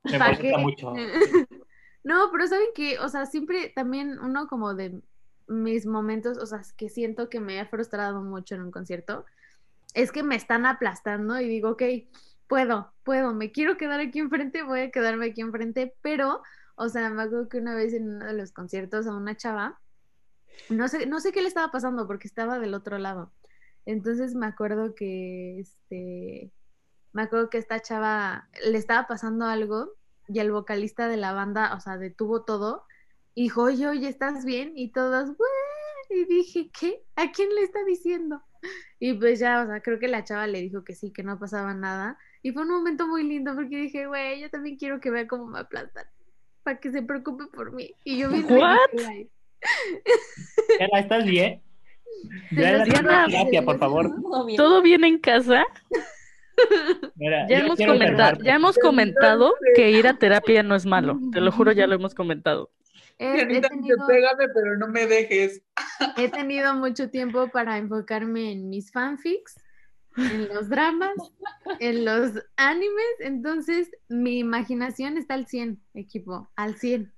me 0.04 0.20
¿Pa' 0.20 0.26
molesta 0.26 0.44
qué? 0.44 0.58
mucho. 0.60 0.94
No, 2.10 2.32
pero 2.32 2.48
saben 2.48 2.70
que, 2.74 2.98
o 2.98 3.08
sea, 3.08 3.28
siempre 3.28 3.72
también 3.76 4.18
uno 4.20 4.48
como 4.48 4.74
de 4.74 5.00
mis 5.46 5.86
momentos, 5.86 6.40
o 6.40 6.46
sea, 6.48 6.64
que 6.76 6.90
siento 6.90 7.30
que 7.30 7.40
me 7.40 7.60
he 7.60 7.66
frustrado 7.68 8.24
mucho 8.24 8.56
en 8.56 8.62
un 8.62 8.72
concierto, 8.72 9.28
es 9.94 10.12
que 10.12 10.24
me 10.24 10.36
están 10.36 10.66
aplastando 10.66 11.40
y 11.40 11.48
digo, 11.48 11.70
ok, 11.70 11.84
puedo, 12.48 12.92
puedo, 13.04 13.36
me 13.36 13.52
quiero 13.52 13.78
quedar 13.78 14.00
aquí 14.00 14.18
enfrente, 14.18 14.64
voy 14.64 14.80
a 14.80 14.90
quedarme 14.90 15.28
aquí 15.28 15.42
enfrente, 15.42 15.94
pero, 16.02 16.42
o 16.74 16.90
sea, 16.90 17.12
me 17.12 17.22
acuerdo 17.22 17.48
que 17.48 17.60
una 17.60 17.76
vez 17.76 17.94
en 17.94 18.10
uno 18.10 18.26
de 18.26 18.34
los 18.34 18.54
conciertos 18.54 19.06
a 19.06 19.16
una 19.16 19.38
chava, 19.38 19.80
no 20.68 20.88
sé, 20.88 21.06
no 21.06 21.20
sé 21.20 21.32
qué 21.32 21.44
le 21.44 21.48
estaba 21.48 21.70
pasando 21.72 22.08
porque 22.08 22.28
estaba 22.28 22.58
del 22.58 22.74
otro 22.74 22.98
lado. 22.98 23.32
Entonces 23.86 24.34
me 24.34 24.48
acuerdo 24.48 24.96
que, 24.96 25.60
este, 25.60 26.52
me 27.14 27.22
acuerdo 27.22 27.52
que 27.52 27.60
esta 27.60 27.80
chava 27.80 28.50
le 28.66 28.80
estaba 28.80 29.06
pasando 29.06 29.46
algo 29.46 29.99
y 30.32 30.40
el 30.40 30.52
vocalista 30.52 31.08
de 31.08 31.18
la 31.18 31.34
banda, 31.34 31.74
o 31.76 31.80
sea, 31.80 31.98
detuvo 31.98 32.44
todo 32.44 32.86
y 33.34 33.44
dijo, 33.44 33.64
oye, 33.64 33.88
oye, 33.88 34.08
¿estás 34.08 34.46
bien? 34.46 34.74
Y 34.76 34.92
todos, 34.92 35.36
"Güey", 35.36 36.22
y 36.22 36.26
dije, 36.26 36.70
¿qué? 36.78 37.04
¿A 37.16 37.32
quién 37.32 37.54
le 37.56 37.64
está 37.64 37.84
diciendo? 37.84 38.42
Y 39.00 39.14
pues 39.14 39.40
ya, 39.40 39.64
o 39.64 39.68
sea, 39.68 39.82
creo 39.82 40.00
que 40.00 40.08
la 40.08 40.24
chava 40.24 40.46
le 40.46 40.62
dijo 40.62 40.84
que 40.84 40.94
sí, 40.94 41.12
que 41.12 41.24
no 41.24 41.40
pasaba 41.40 41.74
nada. 41.74 42.18
Y 42.44 42.52
fue 42.52 42.64
un 42.64 42.70
momento 42.70 43.08
muy 43.08 43.24
lindo 43.24 43.56
porque 43.56 43.78
dije, 43.78 44.08
güey, 44.08 44.42
yo 44.42 44.50
también 44.50 44.78
quiero 44.78 45.00
que 45.00 45.10
vea 45.10 45.28
cómo 45.28 45.48
me 45.48 45.60
aplastan, 45.60 46.06
para 46.64 46.80
que 46.80 46.92
se 46.92 47.02
preocupe 47.02 47.46
por 47.48 47.72
mí. 47.72 47.96
Y 48.04 48.20
yo 48.20 48.30
bien 48.30 48.46
What? 48.50 48.78
Diana, 50.78 51.00
¿estás 51.00 51.26
bien? 51.26 51.62
Ya 52.52 52.84
Diana, 52.84 53.28
terapia, 53.28 53.64
por 53.64 53.80
favor. 53.80 54.10
Todo 54.10 54.46
bien. 54.46 54.58
¿Todo 54.58 54.82
bien 54.82 55.04
en 55.06 55.20
casa? 55.20 55.66
Mira, 57.16 57.48
Ya 57.48 57.60
hemos, 57.60 57.78
comentado, 57.78 58.04
enfermarme. 58.04 58.46
ya 58.46 58.56
hemos 58.56 58.78
comentado 58.78 59.56
que 59.76 59.92
ir 59.92 60.08
a 60.08 60.18
terapia 60.18 60.64
no 60.64 60.76
es 60.76 60.86
malo. 60.86 61.20
Te 61.32 61.42
lo 61.42 61.52
juro, 61.52 61.72
ya 61.72 61.88
lo 61.88 61.96
hemos 61.96 62.14
comentado. 62.14 62.72
He, 63.22 63.46
tenido, 63.62 63.98
pégame, 64.08 64.48
pero 64.54 64.78
no 64.78 64.88
me 64.88 65.06
dejes. 65.06 65.62
he 66.18 66.30
tenido 66.30 66.74
mucho 66.76 67.10
tiempo 67.10 67.50
para 67.50 67.78
enfocarme 67.78 68.54
en 68.54 68.70
mis 68.70 68.92
fanfics, 68.94 69.56
en 70.16 70.48
los 70.48 70.70
dramas, 70.70 71.12
en 71.80 72.06
los 72.06 72.32
animes, 72.56 73.16
entonces 73.20 73.92
mi 74.08 74.40
imaginación 74.40 75.18
está 75.18 75.34
al 75.34 75.48
100, 75.48 75.82
equipo, 75.96 76.50
al 76.56 76.76
100. 76.76 77.14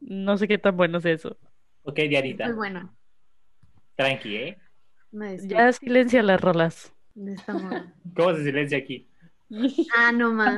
No 0.00 0.36
sé 0.36 0.48
qué 0.48 0.58
tan 0.58 0.76
bueno 0.76 0.98
es 0.98 1.04
eso. 1.04 1.36
Ok, 1.82 1.96
Dianita, 2.08 2.46
Muy 2.46 2.54
bueno. 2.54 2.94
tranqui, 3.94 4.36
¿eh? 4.36 4.58
Ya 5.46 5.72
silencia 5.72 6.22
las 6.22 6.40
rolas. 6.40 6.92
De 7.24 7.34
esta 7.34 7.52
moda. 7.52 7.92
¿Cómo 8.14 8.34
se 8.34 8.44
silencia 8.44 8.78
aquí? 8.78 9.06
Ah, 9.96 10.12
no 10.12 10.32
más. 10.32 10.56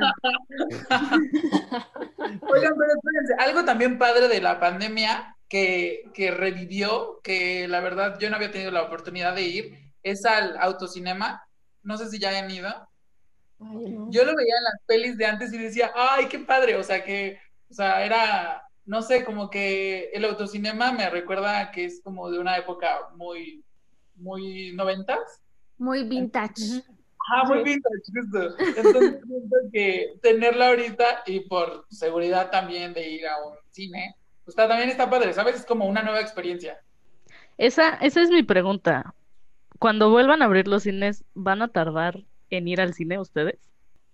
Oigan, 2.41 2.73
pero 2.77 2.93
espérense, 2.93 3.33
algo 3.39 3.63
también 3.65 3.97
padre 3.97 4.27
de 4.27 4.41
la 4.41 4.59
pandemia 4.59 5.37
que, 5.47 6.03
que 6.13 6.31
revivió, 6.31 7.19
que 7.23 7.67
la 7.67 7.79
verdad 7.79 8.19
yo 8.19 8.29
no 8.29 8.35
había 8.35 8.51
tenido 8.51 8.71
la 8.71 8.83
oportunidad 8.83 9.33
de 9.33 9.43
ir, 9.43 9.79
es 10.03 10.25
al 10.25 10.57
autocinema. 10.57 11.43
No 11.83 11.97
sé 11.97 12.09
si 12.09 12.19
ya 12.19 12.29
hayan 12.29 12.51
ido. 12.51 12.67
Ay, 13.59 13.91
no. 13.91 14.11
Yo 14.11 14.23
lo 14.23 14.35
veía 14.35 14.57
en 14.57 14.63
las 14.63 14.81
pelis 14.85 15.17
de 15.17 15.25
antes 15.25 15.53
y 15.53 15.57
decía, 15.57 15.91
ay, 15.95 16.27
qué 16.27 16.39
padre, 16.39 16.75
o 16.75 16.83
sea, 16.83 17.03
que, 17.03 17.39
o 17.69 17.73
sea, 17.73 18.05
era, 18.05 18.63
no 18.85 19.01
sé, 19.01 19.23
como 19.23 19.49
que 19.49 20.11
el 20.13 20.25
autocinema 20.25 20.91
me 20.91 21.09
recuerda 21.09 21.71
que 21.71 21.85
es 21.85 22.01
como 22.03 22.29
de 22.29 22.39
una 22.39 22.57
época 22.57 23.09
muy, 23.15 23.63
muy 24.15 24.73
noventas. 24.73 25.41
Muy 25.81 26.03
vintage. 26.03 26.83
Ah, 27.33 27.43
muy 27.47 27.63
vintage, 27.63 28.03
justo. 28.13 28.55
Entonces, 28.59 29.21
siento 29.27 29.55
que 29.73 30.13
tenerla 30.21 30.67
ahorita 30.69 31.23
y 31.25 31.39
por 31.41 31.85
seguridad 31.89 32.51
también 32.51 32.93
de 32.93 33.09
ir 33.09 33.25
a 33.27 33.37
un 33.47 33.55
cine, 33.71 34.15
pues 34.45 34.53
está- 34.53 34.67
también 34.67 34.89
está 34.89 35.09
padre, 35.09 35.33
¿sabes? 35.33 35.55
Es 35.55 35.65
como 35.65 35.85
una 35.87 36.03
nueva 36.03 36.21
experiencia. 36.21 36.79
Esa, 37.57 37.95
esa 37.95 38.21
es 38.21 38.29
mi 38.29 38.43
pregunta. 38.43 39.15
Cuando 39.79 40.11
vuelvan 40.11 40.43
a 40.43 40.45
abrir 40.45 40.67
los 40.67 40.83
cines, 40.83 41.23
¿van 41.33 41.63
a 41.63 41.67
tardar 41.69 42.19
en 42.51 42.67
ir 42.67 42.79
al 42.79 42.93
cine 42.93 43.19
ustedes? 43.19 43.57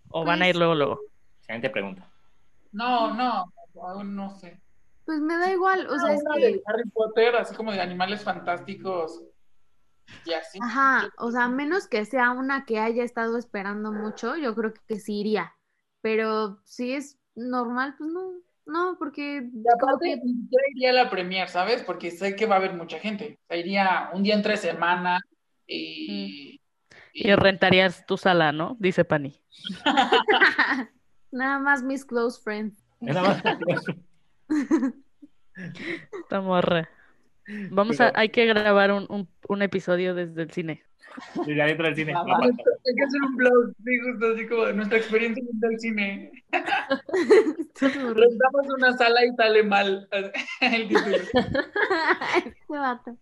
¿O 0.09 0.23
van 0.23 0.41
a 0.41 0.47
ir 0.47 0.53
Pues- 0.53 0.59
luego, 0.59 0.75
luego? 0.75 0.99
Siguiente 1.41 1.69
pregunta. 1.69 2.09
No, 2.71 3.13
no, 3.13 3.51
aún 3.83 4.15
no 4.15 4.29
sé. 4.37 4.59
Pues 5.05 5.19
me 5.19 5.35
da 5.37 5.51
igual, 5.51 5.85
o 5.87 5.97
sea, 5.99 6.13
es 6.13 6.21
Una 6.23 6.35
que... 6.35 6.41
de 6.47 6.61
Harry 6.65 6.89
Potter, 6.93 7.35
así 7.35 7.53
como 7.55 7.71
de 7.73 7.81
animales 7.81 8.21
fantásticos 8.21 9.21
y 10.25 10.33
así. 10.33 10.59
Ajá, 10.61 11.09
o 11.17 11.31
sea, 11.31 11.47
menos 11.47 11.87
que 11.87 12.05
sea 12.05 12.31
una 12.31 12.65
que 12.65 12.79
haya 12.79 13.03
estado 13.03 13.37
esperando 13.37 13.91
mucho, 13.91 14.35
yo 14.35 14.55
creo 14.55 14.73
que 14.87 14.99
sí 14.99 15.19
iría. 15.19 15.53
Pero 16.01 16.59
si 16.63 16.93
es 16.93 17.19
normal, 17.35 17.95
pues 17.97 18.09
no, 18.09 18.33
no, 18.65 18.97
porque 18.99 19.49
Y 19.51 19.63
aparte, 19.73 20.15
que 20.15 20.27
siquiera 20.27 20.63
iría 20.75 20.89
a 20.89 21.03
la 21.03 21.09
premier, 21.09 21.49
¿sabes? 21.49 21.83
Porque 21.83 22.11
sé 22.11 22.35
que 22.35 22.45
va 22.45 22.55
a 22.55 22.57
haber 22.59 22.73
mucha 22.73 22.99
gente. 22.99 23.39
O 23.43 23.47
sea, 23.47 23.57
iría 23.57 24.09
un 24.13 24.23
día 24.23 24.35
entre 24.35 24.57
semana 24.57 25.19
y... 25.65 26.61
Y 27.13 27.33
rentarías 27.33 28.05
tu 28.05 28.15
sala, 28.15 28.51
¿no? 28.51 28.75
Dice 28.79 29.03
Pani. 29.03 29.41
nada 31.31 31.57
más 31.59 31.81
mis 31.81 32.05
close 32.05 32.39
friends. 32.39 32.85
Nada 32.99 33.21
más. 33.23 33.43
Esta 35.55 36.41
morra. 36.41 36.89
Vamos 37.71 37.99
a, 38.01 38.11
hay 38.13 38.29
que 38.29 38.45
grabar 38.45 38.91
un, 38.91 39.05
un, 39.09 39.27
un 39.49 39.61
episodio 39.61 40.13
desde 40.15 40.43
el 40.43 40.51
cine. 40.51 40.83
Desde 41.45 41.61
adentro 41.61 41.85
del 41.87 41.95
cine. 41.95 42.13
Hay 42.15 42.95
que 42.95 43.03
hacer 43.03 43.21
un 43.21 43.35
blog, 43.35 43.73
sí, 43.83 43.99
justo 43.99 44.33
así 44.33 44.47
como 44.47 44.65
de 44.65 44.73
nuestra 44.73 44.97
experiencia 44.97 45.43
en 45.43 45.71
el 45.71 45.79
cine. 45.79 46.31
Rentamos 47.81 48.67
una 48.77 48.95
sala 48.97 49.25
y 49.25 49.29
sale 49.35 49.63
mal 49.63 50.07
el 50.61 50.87
título. 50.87 51.17
Este 51.17 52.55
vato. 52.69 53.17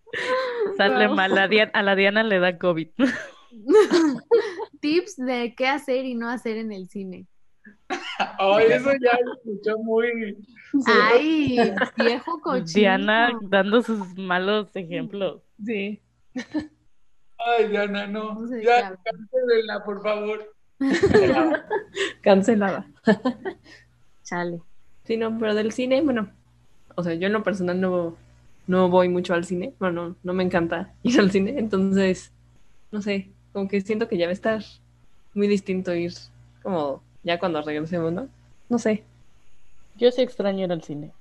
Sale 0.77 1.07
No. 1.07 1.15
mal, 1.15 1.38
a, 1.38 1.47
a 1.73 1.83
la 1.83 1.95
Diana 1.95 2.23
le 2.23 2.39
da 2.39 2.57
COVID. 2.57 2.89
Tips 4.81 5.15
de 5.17 5.53
qué 5.55 5.67
hacer 5.67 6.05
y 6.05 6.15
no 6.15 6.29
hacer 6.29 6.57
en 6.57 6.71
el 6.71 6.89
cine. 6.89 7.27
Ay, 8.38 8.65
eso 8.71 8.91
ya 9.01 9.17
escuchó 9.35 9.77
muy... 9.79 10.38
Ay, 10.88 11.57
viejo 11.97 12.39
cochino. 12.41 12.65
Diana 12.73 13.31
dando 13.49 13.81
sus 13.81 14.17
malos 14.17 14.75
ejemplos. 14.75 15.41
Sí. 15.63 16.01
Ay, 17.38 17.67
Diana, 17.67 18.08
no. 18.08 18.48
Ya, 18.62 18.88
hablas. 18.88 19.00
cancélenla, 19.04 19.84
por 19.84 20.02
favor. 20.02 20.54
Cancelada. 22.21 22.88
Chale. 24.24 24.62
Sí, 25.04 25.17
no, 25.17 25.38
pero 25.38 25.54
del 25.54 25.71
cine, 25.71 26.02
bueno, 26.02 26.30
o 26.95 27.04
sea, 27.04 27.13
yo 27.13 27.28
en 27.28 27.34
lo 27.34 27.43
personal 27.43 27.80
no, 27.80 28.15
no 28.67 28.89
voy 28.89 29.08
mucho 29.10 29.34
al 29.34 29.45
cine, 29.45 29.74
bueno, 29.80 30.10
no, 30.10 30.15
no 30.24 30.34
me 30.34 30.43
encanta 30.43 30.93
ir 31.04 31.19
al 31.19 31.30
cine, 31.32 31.60
entonces, 31.60 32.32
no 32.91 33.02
sé, 33.02 33.30
como 33.54 33.67
que 33.67 33.82
siento 33.82 34.08
que 34.08 34.17
ya 34.17 34.26
va 34.26 34.32
a 34.32 34.34
estar 34.34 34.63
muy 35.34 35.48
distinto 35.48 35.93
ir 35.93 36.13
como 36.63 37.04
ya 37.24 37.38
cuando 37.39 37.62
regresemos, 37.62 38.12
¿no? 38.12 38.28
No 38.69 38.80
sé. 38.80 39.04
Yo 39.98 40.12
sí 40.12 40.21
extraño 40.21 40.65
ir 40.65 40.71
al 40.71 40.82
cine. 40.82 41.12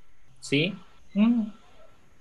¿Sí? 0.41 0.75
Mm, 1.13 1.45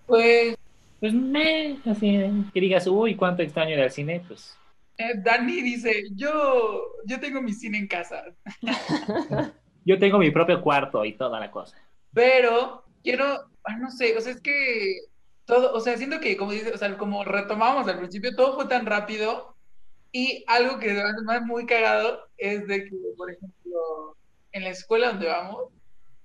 Pues, 0.06 0.58
Pues 1.04 1.14
me, 1.14 1.82
así, 1.86 2.18
que 2.54 2.62
digas, 2.62 2.88
uy, 2.88 3.18
cuánto 3.18 3.44
extraño 3.44 3.72
ir 3.72 3.82
al 3.82 3.92
cine, 3.92 4.24
pues 4.26 4.58
eh, 4.98 5.16
Dani 5.18 5.62
dice, 5.62 6.06
yo, 6.16 6.82
yo 7.06 7.20
tengo 7.20 7.42
mi 7.42 7.52
cine 7.52 7.78
en 7.78 7.88
casa, 7.90 8.24
yo 9.86 10.00
tengo 10.00 10.18
mi 10.18 10.32
propio 10.32 10.62
cuarto 10.62 11.04
y 11.04 11.12
toda 11.18 11.42
la 11.42 11.52
cosa. 11.52 11.76
pero 12.14 12.86
quiero, 13.04 13.26
ah, 13.66 13.76
no 13.82 13.92
sé, 13.92 14.16
o 14.18 14.22
sea, 14.22 14.32
es 14.32 14.40
que 14.40 15.00
todo, 15.44 15.74
o 15.74 15.82
sea, 15.82 15.98
siento 15.98 16.22
que, 16.22 16.38
como 16.38 16.54
dice, 16.54 16.72
o 16.72 16.78
sea, 16.78 16.98
como 16.98 17.26
retomamos 17.26 17.86
al 17.90 17.98
principio, 17.98 18.34
todo 18.34 18.56
fue 18.56 18.68
tan 18.68 18.86
rápido 18.86 19.58
y 20.14 20.46
algo 20.48 20.80
que 20.80 20.94
me 20.94 21.02
hace 21.02 21.42
muy 21.42 21.66
cagado 21.66 22.30
es 22.38 22.66
de 22.66 22.86
que, 22.86 22.96
por 23.18 23.30
ejemplo, 23.30 24.16
en 24.54 24.64
la 24.64 24.70
escuela 24.70 25.10
donde 25.10 25.28
vamos, 25.28 25.66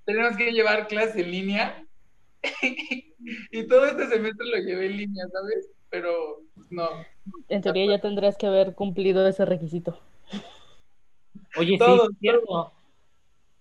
tenemos 0.04 0.36
que 0.36 0.52
llevar 0.52 0.86
clases 0.86 1.16
en 1.16 1.32
línea 1.32 1.84
y 3.52 3.66
todo 3.66 3.86
este 3.86 4.06
semestre 4.06 4.46
lo 4.46 4.56
llevé 4.58 4.86
en 4.86 4.96
línea, 4.96 5.24
¿sabes? 5.32 5.70
Pero 5.90 6.40
no. 6.70 6.88
En 7.48 7.62
teoría 7.62 7.86
ya 7.86 8.00
tendrías 8.00 8.36
que 8.36 8.46
haber 8.46 8.74
cumplido 8.74 9.26
ese 9.26 9.44
requisito. 9.44 9.98
Oye, 11.56 11.78
Todo, 11.78 12.06
sí, 12.06 12.12
es 12.12 12.18
cierto. 12.20 12.72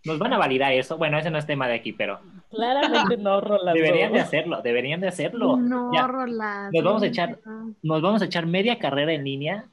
Nos 0.06 0.20
van 0.20 0.34
a 0.34 0.38
validar 0.38 0.72
eso. 0.74 0.98
Bueno, 0.98 1.18
ese 1.18 1.32
no 1.32 1.38
es 1.38 1.46
tema 1.46 1.68
de 1.68 1.76
aquí, 1.76 1.94
pero 1.94 2.20
Claramente 2.50 3.18
no, 3.18 3.42
Rolando. 3.42 3.74
deberían 3.74 4.14
de 4.14 4.20
hacerlo, 4.22 4.62
deberían 4.62 5.02
de 5.02 5.08
hacerlo. 5.08 5.58
No, 5.58 5.92
Ya, 5.94 6.08
Rolando. 6.08 6.72
nos 6.74 6.84
vamos 6.84 7.04
a 7.04 7.08
echar- 7.08 7.40
no. 7.46 7.76
Nos 7.84 8.02
vamos 8.02 8.22
a 8.22 8.26
echar 8.26 8.46
media 8.46 8.78
carrera 8.80 9.14
en 9.14 9.24
línea. 9.24 9.66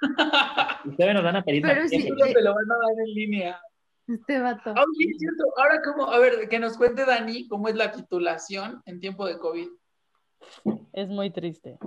Ustedes 0.84 1.14
nos 1.14 1.22
van 1.22 1.36
a 1.36 1.42
pedir 1.42 1.62
Pero. 1.62 1.82
Solo 1.88 2.24
te 2.32 2.42
lo 2.42 2.54
van 2.54 2.64
a 2.70 2.74
dar 2.74 3.06
en 3.06 3.14
línea. 3.14 3.60
Este 4.10 4.40
vato. 4.40 4.70
Ah, 4.76 4.82
Oye, 4.82 5.10
es 5.10 5.18
cierto. 5.18 5.44
Ahora, 5.56 5.80
¿cómo? 5.82 6.10
A 6.10 6.18
ver, 6.18 6.48
que 6.48 6.58
nos 6.58 6.76
cuente 6.76 7.04
Dani 7.04 7.46
cómo 7.46 7.68
es 7.68 7.76
la 7.76 7.92
titulación 7.92 8.82
en 8.84 8.98
tiempo 8.98 9.24
de 9.24 9.38
COVID. 9.38 9.68
Es 10.92 11.08
muy 11.08 11.30
triste. 11.30 11.78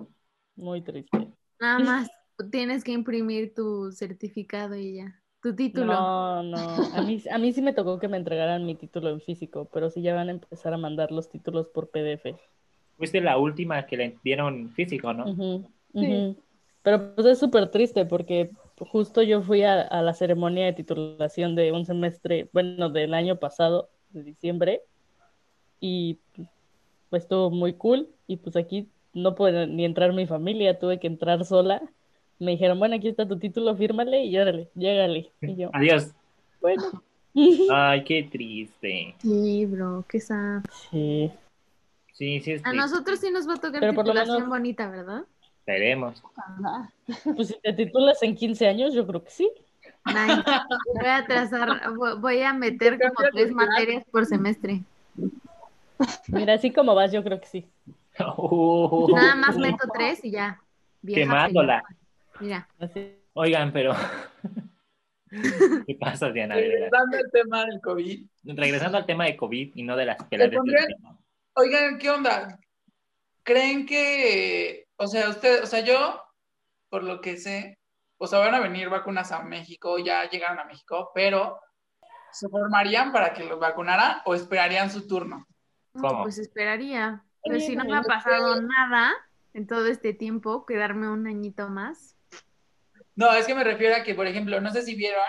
Muy 0.56 0.82
triste. 0.82 1.34
Nada 1.60 1.80
más 1.80 2.10
tienes 2.50 2.84
que 2.84 2.94
imprimir 2.94 3.54
tu 3.54 3.92
certificado 3.92 4.76
y 4.76 4.96
ya. 4.96 5.22
Tu 5.42 5.54
título. 5.54 5.92
No, 5.92 6.44
no. 6.44 6.58
A 6.58 7.02
mí, 7.02 7.22
a 7.30 7.38
mí 7.38 7.52
sí 7.52 7.62
me 7.62 7.74
tocó 7.74 8.00
que 8.00 8.08
me 8.08 8.16
entregaran 8.16 8.66
mi 8.66 8.76
título 8.76 9.10
en 9.10 9.20
físico, 9.20 9.70
pero 9.74 9.90
sí 9.90 10.02
ya 10.02 10.16
van 10.16 10.30
a 10.30 10.32
empezar 10.32 10.74
a 10.74 10.78
mandar 10.78 11.12
los 11.12 11.30
títulos 11.30 11.68
por 11.68 11.90
PDF. 11.90 12.36
Fuiste 12.96 13.20
la 13.20 13.38
última 13.38 13.86
que 13.86 13.98
le 13.98 14.18
dieron 14.24 14.70
físico, 14.72 15.14
¿no? 15.14 15.26
Ujú. 15.26 16.38
Pero 16.84 17.16
pues 17.16 17.28
es 17.28 17.40
súper 17.40 17.70
triste 17.70 18.06
porque 18.06 18.52
justo 18.86 19.22
yo 19.22 19.42
fui 19.42 19.64
a, 19.64 19.82
a 19.82 20.02
la 20.02 20.14
ceremonia 20.14 20.66
de 20.66 20.74
titulación 20.74 21.56
de 21.56 21.72
un 21.72 21.86
semestre, 21.86 22.50
bueno, 22.54 22.90
del 22.90 23.14
año 23.14 23.38
pasado, 23.40 23.90
de 24.12 24.24
diciembre, 24.24 24.82
y 25.80 26.18
pues 27.10 27.24
estuvo 27.24 27.50
muy 27.52 27.74
cool. 27.74 28.08
Y 28.28 28.38
pues 28.38 28.56
aquí 28.56 28.88
no 29.14 29.36
puede 29.36 29.68
ni 29.68 29.86
entrar 29.86 30.14
mi 30.14 30.26
familia, 30.26 30.80
tuve 30.80 31.00
que 31.00 31.08
entrar 31.08 31.44
sola. 31.46 31.82
Me 32.40 32.52
dijeron, 32.52 32.80
bueno, 32.80 32.96
aquí 32.96 33.08
está 33.08 33.28
tu 33.28 33.38
título, 33.38 33.76
fírmale 33.76 34.26
y 34.26 34.38
órale, 34.38 34.70
llégale. 34.76 35.32
Y 35.42 35.56
yo, 35.56 35.70
Adiós. 35.74 36.14
bueno. 36.62 36.84
Ay, 37.72 38.04
qué 38.04 38.24
triste. 38.32 39.16
Sí, 39.20 39.66
bro, 39.66 40.06
qué 40.08 40.20
sad. 40.20 40.62
Sí. 40.92 41.32
Sí, 42.14 42.40
sí, 42.42 42.52
es 42.52 42.66
A 42.66 42.74
nosotros 42.74 43.20
sí 43.20 43.32
nos 43.32 43.48
va 43.50 43.56
a 43.56 43.58
tocar 43.58 43.80
Pero 43.80 43.94
por 43.96 44.06
lo 44.06 44.12
titulación 44.14 44.36
menos- 44.44 44.50
bonita, 44.50 44.90
¿verdad? 44.90 45.24
Esperemos. 45.66 46.22
Pues 47.36 47.48
si 47.50 47.60
te 47.62 47.74
titulas 47.74 48.22
en 48.24 48.36
15 48.36 48.68
años, 48.68 48.94
yo 48.94 49.06
creo 49.08 49.24
que 49.24 49.30
sí. 49.32 49.50
Nice. 50.06 50.44
Voy 50.94 51.06
a 51.08 51.26
trazar, 51.26 51.70
vo- 51.94 52.20
voy 52.20 52.42
a 52.42 52.54
meter 52.54 53.00
como 53.00 53.30
tres 53.32 53.52
materias 53.52 54.04
por 54.12 54.26
semestre. 54.26 54.82
Mira, 56.28 56.54
así 56.56 56.72
como 56.72 56.94
vas, 56.96 57.12
yo 57.12 57.24
creo 57.24 57.40
que 57.40 57.48
sí. 57.48 57.70
Nada 58.20 59.36
más 59.36 59.58
meto 59.58 59.88
tres 59.94 60.24
y 60.24 60.32
ya. 60.32 60.60
Vieja 61.02 61.22
Quemándola. 61.22 61.84
Mira. 62.40 62.68
Oigan, 63.34 63.72
pero. 63.72 63.94
¿Qué 65.88 65.96
pasa, 66.00 66.30
Diana? 66.30 66.56
Regresando 66.56 67.18
al 67.18 67.32
tema 67.32 67.66
del 67.66 67.82
COVID. 67.82 68.26
Regresando 68.44 68.98
al 68.98 69.06
tema 69.06 69.26
de 69.26 69.36
COVID 69.38 69.72
y 69.76 69.84
no 69.84 69.96
de 69.96 70.06
las 70.06 70.24
pelas 70.26 70.52
de. 70.52 70.58
Oigan, 71.56 71.98
¿qué 71.98 72.10
onda? 72.10 72.60
¿Creen 73.44 73.86
que, 73.86 74.83
o 74.98 75.08
sea, 75.08 75.30
usted, 75.30 75.64
o 75.64 75.66
sea, 75.66 75.82
yo, 75.82 76.22
por 76.90 77.04
lo 77.04 77.22
que 77.22 77.38
sé, 77.38 77.80
o 78.18 78.28
sea, 78.28 78.40
van 78.40 78.56
a 78.56 78.60
venir 78.60 78.90
vacunas 78.90 79.32
a 79.32 79.44
México, 79.44 79.98
ya 80.00 80.30
llegaron 80.30 80.60
a 80.60 80.66
México, 80.66 81.12
pero 81.14 81.60
¿se 82.32 82.48
formarían 82.50 83.12
para 83.12 83.34
que 83.34 83.44
los 83.44 83.60
vacunaran 83.60 84.22
o 84.26 84.36
esperarían 84.36 84.90
su 84.90 85.08
turno? 85.08 85.48
no, 85.94 86.02
¿Cómo? 86.02 86.24
pues 86.24 86.38
esperaría. 86.38 87.24
Pero 87.44 87.58
Oye, 87.58 87.66
si 87.66 87.76
no 87.76 87.84
me 87.84 87.98
ha 87.98 88.02
pasado 88.02 88.62
nada 88.62 89.14
en 89.54 89.68
todo 89.68 89.88
este 89.88 90.14
tiempo, 90.14 90.66
quedarme 90.66 91.10
un 91.10 91.28
añito 91.28 91.70
más. 91.70 92.16
No, 93.16 93.32
es 93.34 93.46
que 93.46 93.54
me 93.54 93.64
refiero 93.64 93.96
a 93.96 94.04
que, 94.04 94.16
por 94.16 94.26
ejemplo, 94.26 94.60
no 94.62 94.72
sé 94.72 94.82
si 94.82 94.96
vieron, 94.96 95.22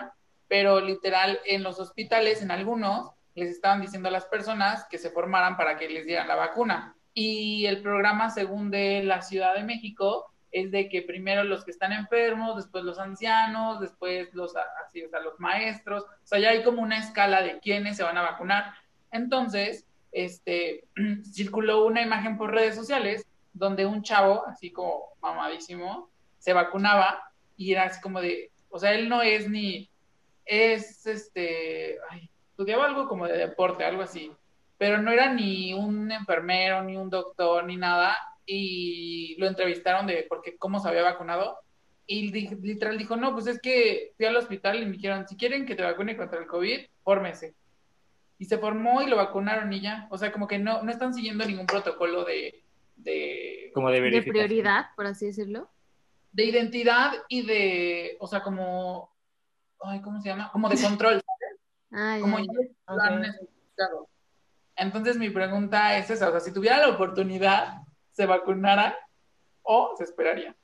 pero 0.48 0.80
literal 0.80 1.40
en 1.44 1.62
los 1.62 1.80
hospitales, 1.80 2.40
en 2.40 2.50
algunos, 2.50 3.10
les 3.34 3.50
estaban 3.50 3.80
diciendo 3.80 4.08
a 4.08 4.12
las 4.12 4.26
personas 4.26 4.86
que 4.88 4.98
se 4.98 5.10
formaran 5.10 5.56
para 5.56 5.76
que 5.76 5.88
les 5.88 6.06
dieran 6.06 6.28
la 6.28 6.36
vacuna. 6.36 6.96
Y 7.14 7.66
el 7.66 7.80
programa, 7.80 8.28
según 8.30 8.70
de 8.70 9.02
la 9.04 9.22
Ciudad 9.22 9.54
de 9.54 9.62
México, 9.62 10.30
es 10.50 10.70
de 10.70 10.88
que 10.88 11.02
primero 11.02 11.44
los 11.44 11.64
que 11.64 11.70
están 11.70 11.92
enfermos, 11.92 12.56
después 12.56 12.84
los 12.84 12.98
ancianos, 12.98 13.80
después 13.80 14.32
los, 14.34 14.54
así, 14.84 15.02
los 15.02 15.38
maestros. 15.40 16.04
O 16.04 16.26
sea, 16.26 16.38
ya 16.38 16.50
hay 16.50 16.62
como 16.62 16.82
una 16.82 16.98
escala 16.98 17.42
de 17.42 17.58
quiénes 17.60 17.96
se 17.96 18.02
van 18.02 18.18
a 18.18 18.22
vacunar. 18.22 18.72
Entonces, 19.10 19.86
este, 20.12 20.84
circuló 21.24 21.86
una 21.86 22.02
imagen 22.02 22.36
por 22.36 22.52
redes 22.52 22.74
sociales 22.74 23.26
donde 23.52 23.86
un 23.86 24.02
chavo, 24.02 24.46
así 24.46 24.70
como 24.70 25.16
mamadísimo, 25.20 26.10
se 26.38 26.52
vacunaba 26.52 27.32
y 27.56 27.72
era 27.72 27.84
así 27.84 28.00
como 28.00 28.20
de, 28.20 28.50
o 28.68 28.78
sea, 28.78 28.92
él 28.92 29.08
no 29.08 29.22
es 29.22 29.48
ni, 29.48 29.88
es 30.44 31.06
este, 31.06 31.96
ay, 32.10 32.28
estudiaba 32.50 32.86
algo 32.86 33.08
como 33.08 33.26
de 33.26 33.38
deporte, 33.38 33.84
algo 33.84 34.02
así, 34.02 34.30
pero 34.84 35.00
no 35.00 35.10
era 35.10 35.32
ni 35.32 35.72
un 35.72 36.12
enfermero, 36.12 36.82
ni 36.82 36.94
un 36.94 37.08
doctor, 37.08 37.64
ni 37.64 37.78
nada, 37.78 38.18
y 38.44 39.34
lo 39.38 39.46
entrevistaron 39.46 40.06
de 40.06 40.26
porque 40.28 40.58
cómo 40.58 40.78
se 40.78 40.86
había 40.90 41.00
vacunado, 41.02 41.56
y 42.06 42.30
di- 42.30 42.54
literal 42.60 42.98
dijo, 42.98 43.16
no, 43.16 43.32
pues 43.32 43.46
es 43.46 43.62
que 43.62 44.12
fui 44.18 44.26
al 44.26 44.36
hospital 44.36 44.82
y 44.82 44.84
me 44.84 44.92
dijeron, 44.92 45.26
si 45.26 45.38
quieren 45.38 45.64
que 45.64 45.74
te 45.74 45.82
vacune 45.82 46.18
contra 46.18 46.38
el 46.38 46.46
COVID, 46.46 46.80
fórmese. 47.02 47.54
Y 48.38 48.44
se 48.44 48.58
formó 48.58 49.00
y 49.00 49.06
lo 49.06 49.16
vacunaron 49.16 49.72
y 49.72 49.80
ya, 49.80 50.06
o 50.10 50.18
sea, 50.18 50.30
como 50.30 50.46
que 50.46 50.58
no, 50.58 50.82
no 50.82 50.90
están 50.90 51.14
siguiendo 51.14 51.46
ningún 51.46 51.64
protocolo 51.66 52.22
de, 52.26 52.62
de, 52.96 53.70
Como 53.72 53.88
de 53.88 53.94
De 53.94 54.00
verificación. 54.02 54.34
prioridad, 54.46 54.86
por 54.96 55.06
así 55.06 55.24
decirlo. 55.24 55.70
de 56.32 56.44
identidad 56.44 57.10
y 57.30 57.46
de, 57.46 58.18
o 58.20 58.26
sea, 58.26 58.42
como, 58.42 59.10
ay, 59.80 60.02
¿cómo 60.02 60.20
se 60.20 60.28
llama? 60.28 60.50
Como 60.52 60.68
de 60.68 60.76
control, 60.76 61.22
Ah, 61.90 62.18
como 62.20 62.38
ya. 62.38 62.44
ya 62.44 62.94
lo 62.94 63.02
han 63.02 63.14
Ok. 63.14 63.20
necesitado. 63.28 64.08
Entonces 64.76 65.16
mi 65.18 65.30
pregunta 65.30 65.96
es 65.98 66.10
esa, 66.10 66.28
o 66.28 66.30
sea, 66.32 66.40
si 66.40 66.52
tuviera 66.52 66.78
la 66.78 66.88
oportunidad, 66.88 67.82
¿se 68.10 68.26
vacunara 68.26 68.96
o 69.62 69.94
se 69.96 70.04
esperaría? 70.04 70.54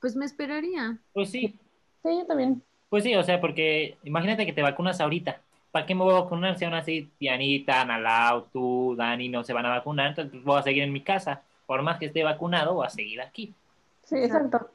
Pues 0.00 0.16
me 0.16 0.24
esperaría. 0.24 0.98
Pues 1.12 1.30
sí, 1.30 1.58
Sí, 2.02 2.08
yo 2.18 2.26
también. 2.26 2.62
pues 2.88 3.04
sí, 3.04 3.14
o 3.14 3.22
sea, 3.22 3.40
porque 3.40 3.96
imagínate 4.04 4.44
que 4.44 4.52
te 4.52 4.62
vacunas 4.62 5.00
ahorita. 5.00 5.40
¿Para 5.70 5.86
qué 5.86 5.94
me 5.94 6.02
voy 6.02 6.14
a 6.14 6.20
vacunar 6.20 6.58
si 6.58 6.64
aún 6.64 6.74
así 6.74 7.10
Dianita, 7.18 7.84
Nalau, 7.84 8.46
tú, 8.52 8.94
Dani 8.96 9.28
no 9.28 9.42
se 9.44 9.52
van 9.52 9.64
a 9.66 9.70
vacunar? 9.70 10.08
Entonces 10.08 10.32
pues, 10.32 10.44
voy 10.44 10.58
a 10.58 10.62
seguir 10.62 10.82
en 10.82 10.92
mi 10.92 11.00
casa. 11.00 11.42
Por 11.66 11.80
más 11.82 11.98
que 11.98 12.06
esté 12.06 12.24
vacunado, 12.24 12.74
voy 12.74 12.86
a 12.86 12.90
seguir 12.90 13.20
aquí. 13.22 13.54
Sí, 14.02 14.16
exacto. 14.16 14.68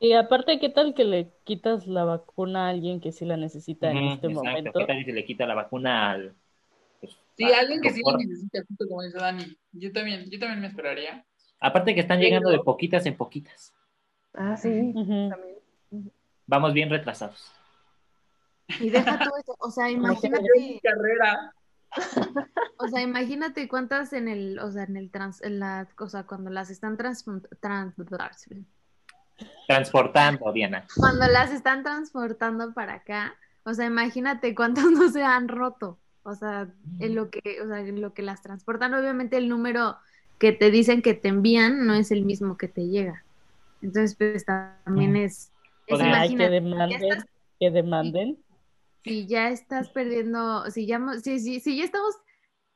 Y 0.00 0.14
aparte, 0.14 0.58
¿qué 0.58 0.68
tal 0.68 0.94
que 0.94 1.04
le 1.04 1.28
quitas 1.44 1.86
la 1.86 2.04
vacuna 2.04 2.66
a 2.66 2.70
alguien 2.70 3.00
que 3.00 3.12
sí 3.12 3.24
la 3.24 3.36
necesita 3.36 3.90
en 3.90 3.98
este 3.98 4.26
exacto. 4.26 4.44
momento? 4.44 4.72
¿Qué 4.78 4.84
tal 4.86 5.04
si 5.04 5.12
le 5.12 5.24
quita 5.24 5.46
la 5.46 5.54
vacuna 5.54 6.10
al... 6.10 6.34
Sí, 7.36 7.44
al 7.44 7.54
alguien 7.54 7.80
que 7.80 7.90
sí 7.92 8.00
lo 8.04 8.16
necesita, 8.16 8.60
justo 8.68 8.86
como 8.88 9.02
dice 9.02 9.18
Dani. 9.18 9.58
Yo 9.72 9.92
también, 9.92 10.30
yo 10.30 10.38
también 10.38 10.60
me 10.60 10.68
esperaría. 10.68 11.24
Aparte 11.60 11.94
que 11.94 12.00
están 12.00 12.18
Pero- 12.18 12.28
llegando 12.28 12.50
de 12.50 12.60
poquitas 12.60 13.04
en 13.06 13.16
poquitas. 13.16 13.72
Ah, 14.34 14.56
sí. 14.56 14.92
También. 14.94 16.10
Vamos 16.46 16.72
bien 16.74 16.90
retrasados. 16.90 17.50
Y 18.80 18.90
deja 18.90 19.18
tú 19.18 19.30
eso, 19.40 19.56
o 19.58 19.70
sea, 19.70 19.86
Yo 19.90 19.96
imagínate, 19.96 20.44
mi 20.58 20.80
carrera. 20.80 21.54
o 22.78 22.88
sea, 22.88 23.02
imagínate 23.02 23.68
cuántas 23.68 24.12
en 24.12 24.26
el, 24.28 24.58
o 24.58 24.70
sea, 24.72 24.84
en 24.84 24.96
el 24.96 25.10
trans, 25.10 25.42
en 25.42 25.60
la 25.60 25.86
cosa, 25.94 26.24
cuando 26.26 26.50
las 26.50 26.70
están 26.70 26.96
trans, 26.96 27.24
trans- 27.60 27.94
Transportando, 29.66 30.52
Diana. 30.52 30.86
cuando 30.96 31.26
las 31.28 31.50
están 31.52 31.82
transportando 31.82 32.72
para 32.74 32.94
acá, 32.94 33.34
o 33.64 33.74
sea, 33.74 33.86
imagínate 33.86 34.54
cuántas 34.54 34.84
no 34.90 35.08
se 35.10 35.22
han 35.22 35.48
roto, 35.48 35.98
o 36.24 36.34
sea, 36.34 36.72
en 36.98 37.14
lo 37.14 37.30
que, 37.30 37.40
o 37.62 37.66
sea, 37.68 37.80
en 37.80 38.00
lo 38.00 38.14
que 38.14 38.22
las 38.22 38.42
transportan, 38.42 38.94
obviamente 38.94 39.36
el 39.36 39.48
número 39.48 39.96
que 40.38 40.52
te 40.52 40.70
dicen 40.70 41.02
que 41.02 41.14
te 41.14 41.28
envían 41.28 41.86
no 41.86 41.94
es 41.94 42.10
el 42.10 42.24
mismo 42.24 42.56
que 42.56 42.68
te 42.68 42.88
llega, 42.88 43.24
entonces 43.82 44.16
pues 44.16 44.44
también 44.44 45.16
es, 45.16 45.52
es 45.86 45.98
que 45.98 46.48
demanden, 46.48 47.02
estás- 47.02 47.24
que 47.60 47.70
demanden. 47.70 48.38
si 49.04 49.26
ya 49.26 49.50
estás 49.50 49.90
perdiendo, 49.90 50.70
si 50.70 50.86
ya, 50.86 51.00
si, 51.22 51.38
si, 51.40 51.60
si 51.60 51.76
ya 51.76 51.84
estamos 51.84 52.14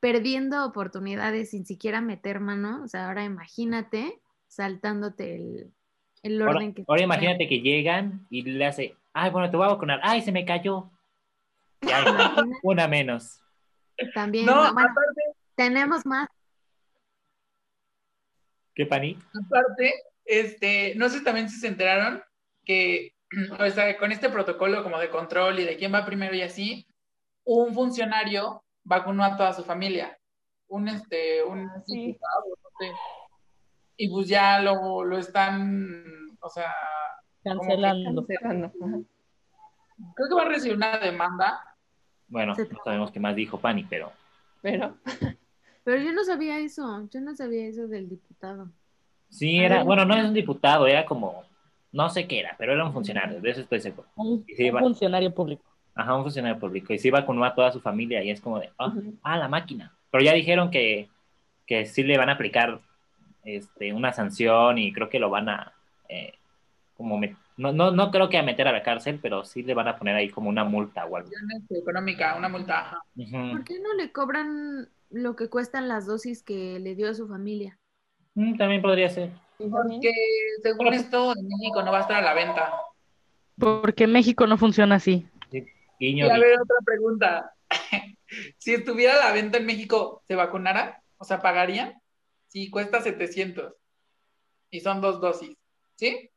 perdiendo 0.00 0.64
oportunidades 0.64 1.50
sin 1.50 1.66
siquiera 1.66 2.00
meter 2.00 2.40
mano, 2.40 2.82
o 2.84 2.88
sea, 2.88 3.08
ahora 3.08 3.24
imagínate 3.24 4.20
saltándote 4.46 5.36
el, 5.36 5.72
el 6.22 6.42
Ahora, 6.42 6.60
orden 6.60 6.74
que 6.74 6.84
ahora 6.86 7.02
imagínate 7.02 7.48
que 7.48 7.60
llegan 7.60 8.26
y 8.30 8.42
le 8.42 8.64
hace, 8.66 8.94
ay, 9.12 9.30
bueno, 9.30 9.50
te 9.50 9.56
voy 9.56 9.66
a 9.66 9.70
vacunar. 9.70 10.00
Ay, 10.02 10.22
se 10.22 10.32
me 10.32 10.44
cayó. 10.44 10.90
Ya, 11.80 12.04
una 12.62 12.88
menos. 12.88 13.40
también, 14.14 14.46
No, 14.46 14.54
bueno, 14.56 14.68
aparte, 14.70 15.22
tenemos 15.54 16.04
más, 16.06 16.28
¿Qué, 18.74 18.86
Pani? 18.86 19.18
Aparte, 19.46 19.92
este, 20.24 20.94
no 20.94 21.08
sé 21.08 21.20
también 21.22 21.48
si 21.48 21.58
se 21.58 21.66
enteraron 21.66 22.22
que, 22.64 23.12
o 23.58 23.70
sea, 23.70 23.98
con 23.98 24.12
este 24.12 24.28
protocolo 24.30 24.84
como 24.84 24.98
de 25.00 25.10
control 25.10 25.58
y 25.58 25.64
de 25.64 25.76
quién 25.76 25.92
va 25.92 26.04
primero 26.06 26.34
y 26.36 26.42
así, 26.42 26.86
un 27.44 27.74
funcionario 27.74 28.62
vacunó 28.84 29.24
a 29.24 29.36
toda 29.36 29.52
su 29.52 29.64
familia. 29.64 30.16
Un, 30.68 30.86
este, 30.88 31.42
un 31.42 31.68
Ah, 31.68 31.82
sí. 31.86 32.06
diputado, 32.06 32.44
no 32.62 32.68
sé. 32.78 32.92
Y 33.96 34.08
pues 34.10 34.28
ya 34.28 34.60
lo, 34.60 35.02
lo 35.02 35.18
están, 35.18 36.04
o 36.40 36.48
sea, 36.48 36.72
Cancelando. 37.42 38.24
Cancelando. 38.26 38.72
Creo 40.14 40.28
que 40.28 40.34
va 40.36 40.42
a 40.42 40.48
recibir 40.48 40.76
una 40.76 40.98
demanda. 40.98 41.64
Bueno, 42.28 42.54
Se 42.54 42.68
no 42.68 42.78
sabemos 42.84 43.10
qué 43.10 43.20
más 43.20 43.34
dijo 43.34 43.58
Pani, 43.58 43.84
pero 43.88 44.12
Pero, 44.62 44.94
Pero 45.84 46.02
yo 46.02 46.12
no 46.12 46.24
sabía 46.24 46.58
eso, 46.58 47.08
yo 47.10 47.20
no 47.20 47.34
sabía 47.34 47.66
eso 47.66 47.88
del 47.88 48.08
diputado. 48.08 48.68
sí 49.30 49.58
era, 49.58 49.78
ver. 49.78 49.84
bueno, 49.86 50.04
no 50.04 50.14
es 50.14 50.24
un 50.24 50.34
diputado, 50.34 50.86
era 50.86 51.06
como, 51.06 51.44
no 51.92 52.10
sé 52.10 52.26
qué 52.26 52.40
era, 52.40 52.54
pero 52.58 52.74
era 52.74 52.84
un 52.84 52.92
funcionario, 52.92 53.40
de 53.40 53.50
eso 53.50 53.62
estoy 53.62 53.80
seguro. 53.80 54.06
Un, 54.16 54.44
funcionario 54.78 55.32
público. 55.32 55.64
Ajá, 55.94 56.14
un 56.14 56.22
funcionario 56.22 56.58
público. 56.58 56.92
Y 56.92 56.98
sí 56.98 57.10
vacunó 57.10 57.44
a 57.44 57.54
toda 57.54 57.72
su 57.72 57.80
familia 57.80 58.22
y 58.22 58.30
es 58.30 58.40
como 58.40 58.60
de, 58.60 58.70
ah, 58.78 58.92
ah, 59.22 59.38
la 59.38 59.48
máquina. 59.48 59.92
Pero 60.10 60.22
ya 60.22 60.32
dijeron 60.32 60.70
que, 60.70 61.08
que 61.66 61.86
sí 61.86 62.02
le 62.02 62.18
van 62.18 62.28
a 62.28 62.34
aplicar 62.34 62.80
este, 63.44 63.92
una 63.92 64.12
sanción 64.12 64.78
y 64.78 64.92
creo 64.92 65.08
que 65.08 65.18
lo 65.18 65.30
van 65.30 65.48
a, 65.48 65.72
eh, 66.08 66.34
como, 66.98 67.20
no, 67.56 67.72
no, 67.72 67.92
no 67.92 68.10
creo 68.10 68.28
que 68.28 68.38
a 68.38 68.42
meter 68.42 68.66
a 68.66 68.72
la 68.72 68.82
cárcel, 68.82 69.20
pero 69.22 69.44
sí 69.44 69.62
le 69.62 69.72
van 69.72 69.86
a 69.86 69.96
poner 69.96 70.16
ahí 70.16 70.28
como 70.30 70.48
una 70.48 70.64
multa 70.64 71.06
o 71.06 71.16
algo. 71.16 71.30
económica, 71.70 72.34
una 72.36 72.48
multa. 72.48 73.00
¿Por 73.14 73.62
qué 73.64 73.78
no 73.78 73.94
le 73.94 74.10
cobran 74.10 74.88
lo 75.08 75.36
que 75.36 75.48
cuestan 75.48 75.86
las 75.86 76.06
dosis 76.06 76.42
que 76.42 76.80
le 76.80 76.96
dio 76.96 77.08
a 77.08 77.14
su 77.14 77.28
familia? 77.28 77.78
Mm, 78.34 78.56
también 78.56 78.82
podría 78.82 79.08
ser. 79.08 79.30
Porque 79.58 80.12
según 80.60 80.92
esto, 80.92 81.34
en 81.36 81.46
México 81.46 81.82
no 81.84 81.92
va 81.92 81.98
a 81.98 82.02
estar 82.02 82.16
a 82.16 82.22
la 82.22 82.34
venta. 82.34 82.72
Porque 83.56 84.08
México 84.08 84.48
no 84.48 84.58
funciona 84.58 84.96
así. 84.96 85.24
Guiño, 85.52 86.26
Y 86.26 86.30
a 86.30 86.34
guiño. 86.34 86.40
ver, 86.40 86.60
otra 86.60 86.76
pregunta. 86.84 87.52
si 88.58 88.74
estuviera 88.74 89.14
a 89.14 89.28
la 89.28 89.32
venta 89.32 89.58
en 89.58 89.66
México, 89.66 90.22
¿se 90.26 90.34
vacunara? 90.34 91.00
O 91.16 91.24
sea, 91.24 91.40
¿pagarían? 91.40 91.94
Si 92.48 92.70
cuesta 92.70 93.00
700 93.00 93.72
y 94.70 94.80
son 94.80 95.00
dos 95.00 95.20
dosis, 95.20 95.56
¿sí? 95.96 96.30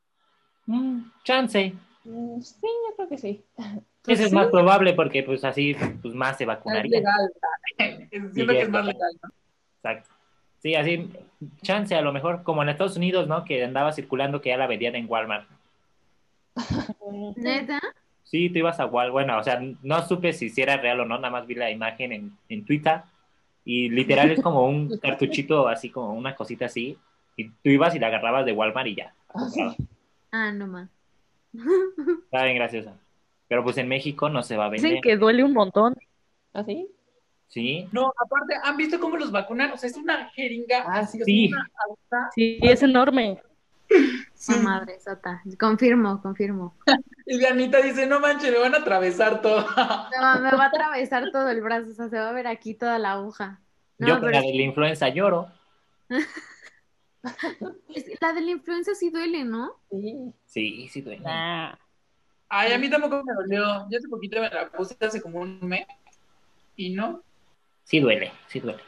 Mm, 0.66 1.02
chance. 1.24 1.74
Mm, 2.04 2.42
Sí, 2.42 2.56
yo 2.62 2.96
creo 2.96 3.10
que 3.10 3.18
sí. 3.18 3.44
Eso 4.08 4.24
es 4.24 4.34
más 4.34 4.48
probable 4.48 4.94
porque 4.94 5.22
pues 5.24 5.44
así 5.44 5.76
pues 6.02 6.16
más 6.16 6.38
se 6.38 6.44
Es 6.44 6.48
vacunaría. 6.48 7.00
legal. 7.00 7.32
Siento 8.34 8.54
que 8.54 8.62
es 8.62 8.70
más 8.70 8.86
legal, 8.86 9.12
¿no? 9.22 9.30
Exacto. 9.78 10.10
Sí, 10.60 10.76
así, 10.76 11.10
chance 11.64 11.96
a 11.96 12.02
lo 12.02 12.14
mejor, 12.14 12.44
como 12.44 12.62
en 12.62 12.70
Estados 12.70 12.96
Unidos, 12.96 13.28
¿no? 13.28 13.46
Que 13.46 13.64
andaba 13.64 13.92
circulando 13.94 14.42
que 14.42 14.50
ya 14.50 14.58
la 14.58 14.68
vendían 14.68 14.96
en 14.96 15.08
Walmart. 15.10 15.48
¿Neta? 17.36 17.80
Sí, 18.24 18.50
tú 18.50 18.60
ibas 18.60 18.80
a 18.80 18.86
Walmart, 18.86 19.12
bueno, 19.12 19.40
o 19.40 19.44
sea, 19.44 19.60
no 19.82 20.08
supe 20.08 20.34
si 20.34 20.50
sí 20.50 20.62
era 20.62 20.78
real 20.78 21.00
o 21.00 21.06
no, 21.06 21.16
nada 21.18 21.32
más 21.32 21.48
vi 21.48 21.56
la 21.56 21.72
imagen 21.72 22.12
en, 22.12 22.38
en 22.48 22.64
Twitter 22.66 23.02
y 23.66 23.90
literal 23.90 24.32
es 24.32 24.42
como 24.42 24.66
un 24.66 24.98
cartuchito 25.00 25.68
así, 25.68 25.90
como 25.90 26.14
una 26.14 26.36
cosita 26.36 26.66
así, 26.66 26.98
y 27.36 27.50
tú 27.50 27.70
ibas 27.70 27.96
y 27.96 28.00
la 28.00 28.08
agarrabas 28.08 28.46
de 28.46 28.54
Walmart 28.54 28.88
y 28.88 28.96
ya. 28.96 29.14
Ah, 30.32 30.50
sí. 30.50 30.50
Ah, 30.50 30.52
no 30.52 30.68
más. 30.68 30.90
Está 32.26 32.44
bien 32.44 32.56
graciosa. 32.56 32.98
Pero 33.48 33.64
pues 33.64 33.78
en 33.78 33.88
México 33.88 34.30
no 34.30 34.44
se 34.44 34.56
va 34.58 34.66
a 34.66 34.70
vender. 34.70 34.90
Dicen 34.90 35.02
que 35.02 35.18
duele 35.18 35.44
un 35.44 35.54
montón. 35.54 35.96
¿Ah, 36.54 36.64
sí? 36.64 36.88
Sí, 37.48 37.86
No, 37.92 38.14
aparte, 38.18 38.56
¿han 38.64 38.78
visto 38.78 38.98
cómo 38.98 39.18
los 39.18 39.30
vacunan? 39.30 39.72
O 39.72 39.78
sea, 39.78 39.90
es 39.90 39.98
una 39.98 40.30
jeringa. 40.30 40.86
Ah, 40.88 41.00
así, 41.00 41.22
o 41.22 41.26
sea, 41.26 41.26
sí. 41.26 41.48
una 41.48 41.70
aguja. 41.84 42.30
Sí, 42.34 42.60
es 42.62 42.82
enorme. 42.82 43.42
Sí, 44.34 44.58
madre 44.60 45.00
sota. 45.02 45.42
Confirmo, 45.60 46.22
confirmo. 46.22 46.76
Y 47.26 47.38
Dianita 47.38 47.80
dice, 47.82 48.08
no 48.08 48.20
manches, 48.20 48.52
me 48.52 48.58
van 48.58 48.74
a 48.74 48.80
atravesar 48.80 49.42
todo. 49.42 49.66
Me 50.12 50.20
va, 50.22 50.40
me 50.40 50.52
va 50.52 50.64
a 50.64 50.68
atravesar 50.68 51.32
todo 51.32 51.50
el 51.50 51.62
brazo, 51.62 51.92
o 51.92 51.94
sea, 51.94 52.10
se 52.10 52.18
va 52.18 52.30
a 52.30 52.34
ver 52.34 52.48
aquí 52.48 52.74
toda 52.74 53.00
la 53.00 53.14
aguja. 53.14 53.62
No, 54.00 54.08
yo 54.08 54.14
con 54.16 54.24
pero 54.24 54.42
la 54.42 54.42
de 54.42 54.54
la 54.54 54.64
influenza 54.64 55.08
lloro. 55.10 55.48
Es- 57.96 58.20
la 58.22 58.34
de 58.34 58.42
la 58.42 58.52
influenza 58.52 58.96
sí 58.96 59.10
duele, 59.10 59.44
¿no? 59.44 59.80
Sí. 59.90 60.34
Sí, 60.46 60.88
sí, 60.90 61.02
duele. 61.02 61.22
Nah. 61.22 61.76
Ay, 62.50 62.74
a 62.74 62.78
mí 62.78 62.90
tampoco 62.90 63.24
me 63.24 63.34
dolió. 63.34 63.88
Yo 63.90 63.98
hace 63.98 64.08
poquito 64.10 64.42
me 64.42 64.50
la 64.50 64.70
puse 64.70 64.96
hace 65.00 65.22
como 65.22 65.40
un 65.40 65.60
mes. 65.66 65.86
Y 66.76 66.90
no. 66.94 67.24
Sí 67.84 68.00
duele, 68.00 68.32
sí 68.48 68.60
duele. 68.60 68.82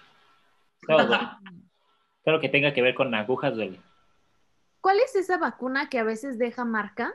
Todo 0.85 1.05
duele. 1.07 1.23
Todo 2.25 2.35
lo 2.35 2.41
que 2.41 2.49
tenga 2.49 2.73
que 2.73 2.81
ver 2.81 2.95
con 2.95 3.13
agujas 3.15 3.53
duele. 3.55 3.79
¿Cuál 4.81 4.99
es 4.99 5.15
esa 5.15 5.37
vacuna 5.37 5.89
que 5.89 5.99
a 5.99 6.03
veces 6.03 6.37
deja 6.37 6.65
marca? 6.65 7.13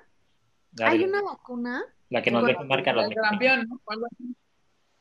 La, 0.79 0.89
Hay 0.89 0.99
de- 0.99 1.05
una 1.05 1.23
vacuna. 1.23 1.85
la 2.09 2.23
que 2.23 2.31
nos 2.31 2.43
Bueno, 2.43 2.59
deja 2.61 2.69
marca 2.69 2.91
El 2.93 3.15
sarampión, 3.15 3.69
¿no? 3.69 3.81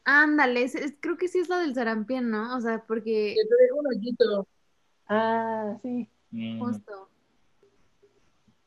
Ándale, 0.04 0.64
es- 0.64 0.76
es- 0.76 0.96
creo 1.00 1.18
que 1.18 1.28
sí 1.28 1.40
es 1.40 1.50
la 1.50 1.60
del 1.60 1.76
sarampién, 1.76 2.30
¿no? 2.30 2.56
O 2.56 2.62
sea, 2.62 2.84
porque 2.86 3.36
Que 3.36 3.48
te 3.48 3.64
deja 3.64 3.76
un 3.76 3.88
hoyito. 3.88 4.48
Ah, 5.10 5.78
sí. 5.82 6.10
Mm, 6.32 6.60
justo. 6.60 7.10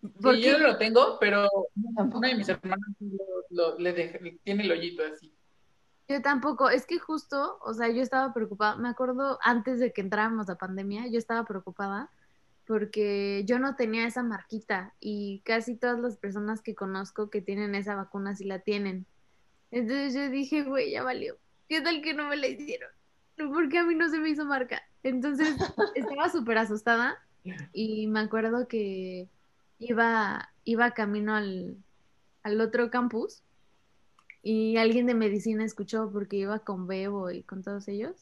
Sí, 0.02 0.08
Porque 0.22 0.40
yo 0.40 0.58
no 0.58 0.68
lo 0.68 0.78
tengo, 0.78 1.18
pero 1.20 1.48
Tampoco. 1.94 2.18
una 2.18 2.28
de 2.28 2.34
mis 2.36 2.48
hermanas 2.48 2.88
sí 2.98 3.10
lo, 3.10 3.44
lo- 3.72 3.78
le 3.78 3.92
deja- 3.92 4.18
tiene 4.44 4.64
el 4.64 4.72
hoyito 4.72 5.02
así. 5.04 5.30
yo 6.08 6.22
tampoco, 6.22 6.70
es 6.70 6.86
que 6.86 6.98
justo, 6.98 7.58
o 7.62 7.72
sea, 7.74 7.88
yo 7.88 8.02
estaba 8.02 8.32
preocupada, 8.34 8.76
me 8.76 8.88
acuerdo 8.88 9.38
antes 9.42 9.78
de 9.78 9.92
que 9.92 10.00
entráramos 10.00 10.48
a 10.50 10.56
pandemia, 10.56 11.06
yo 11.06 11.18
estaba 11.18 11.44
preocupada 11.44 12.10
porque 12.66 13.44
yo 13.46 13.58
no 13.58 13.76
tenía 13.76 14.06
esa 14.06 14.22
marquita 14.22 14.94
y 15.00 15.40
casi 15.44 15.76
todas 15.76 15.98
las 16.00 16.16
personas 16.16 16.62
que 16.62 16.74
conozco 16.74 17.28
que 17.30 17.42
tienen 17.42 17.74
esa 17.74 17.94
vacuna 17.94 18.34
sí 18.34 18.44
la 18.44 18.58
tienen. 18.60 19.06
Entonces 19.70 20.14
yo 20.14 20.28
dije, 20.30 20.62
güey, 20.64 20.90
ya 20.92 21.02
valió. 21.04 21.36
¿Qué 21.68 21.80
tal 21.80 22.00
que 22.02 22.12
no 22.14 22.26
me 22.28 22.36
la 22.36 22.48
hicieron? 22.48 22.90
Porque 23.36 23.78
a 23.78 23.84
mí 23.84 23.94
no 23.94 24.08
se 24.08 24.18
me 24.18 24.30
hizo 24.30 24.44
marca. 24.44 24.82
Entonces 25.02 25.56
estaba 25.94 26.28
súper 26.28 26.58
asustada 26.58 27.18
y 27.72 28.06
me 28.06 28.20
acuerdo 28.20 28.68
que 28.68 29.28
iba, 29.78 30.50
iba 30.64 30.90
camino 30.92 31.34
al, 31.34 31.76
al 32.42 32.60
otro 32.60 32.90
campus 32.90 33.42
y 34.42 34.76
alguien 34.76 35.06
de 35.06 35.14
medicina 35.14 35.64
escuchó 35.64 36.10
porque 36.12 36.36
iba 36.36 36.58
con 36.60 36.86
Bebo 36.86 37.30
y 37.30 37.42
con 37.42 37.62
todos 37.62 37.88
ellos. 37.88 38.16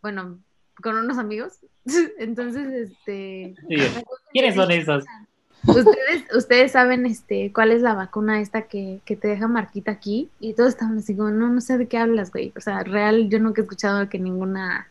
Bueno, 0.00 0.38
con 0.82 0.96
unos 0.96 1.18
amigos. 1.18 1.58
Entonces, 2.18 2.90
este... 2.90 3.54
sí. 3.68 3.76
¿Quiénes 4.32 4.54
son 4.54 4.70
esos? 4.70 5.04
Ustedes, 5.64 6.34
ustedes 6.34 6.72
saben 6.72 7.06
este 7.06 7.52
cuál 7.52 7.70
es 7.70 7.82
la 7.82 7.94
vacuna 7.94 8.40
esta 8.40 8.62
que, 8.62 9.00
que 9.04 9.14
te 9.14 9.28
deja 9.28 9.46
marquita 9.46 9.92
aquí 9.92 10.28
y 10.40 10.54
todos 10.54 10.70
estaban 10.70 10.98
así 10.98 11.14
como, 11.14 11.30
no, 11.30 11.50
no 11.50 11.60
sé 11.60 11.78
de 11.78 11.86
qué 11.86 11.98
hablas, 11.98 12.32
güey. 12.32 12.52
O 12.56 12.60
sea, 12.60 12.82
real, 12.82 13.28
yo 13.28 13.38
nunca 13.38 13.60
he 13.60 13.64
escuchado 13.64 14.08
que 14.08 14.18
ninguna, 14.18 14.88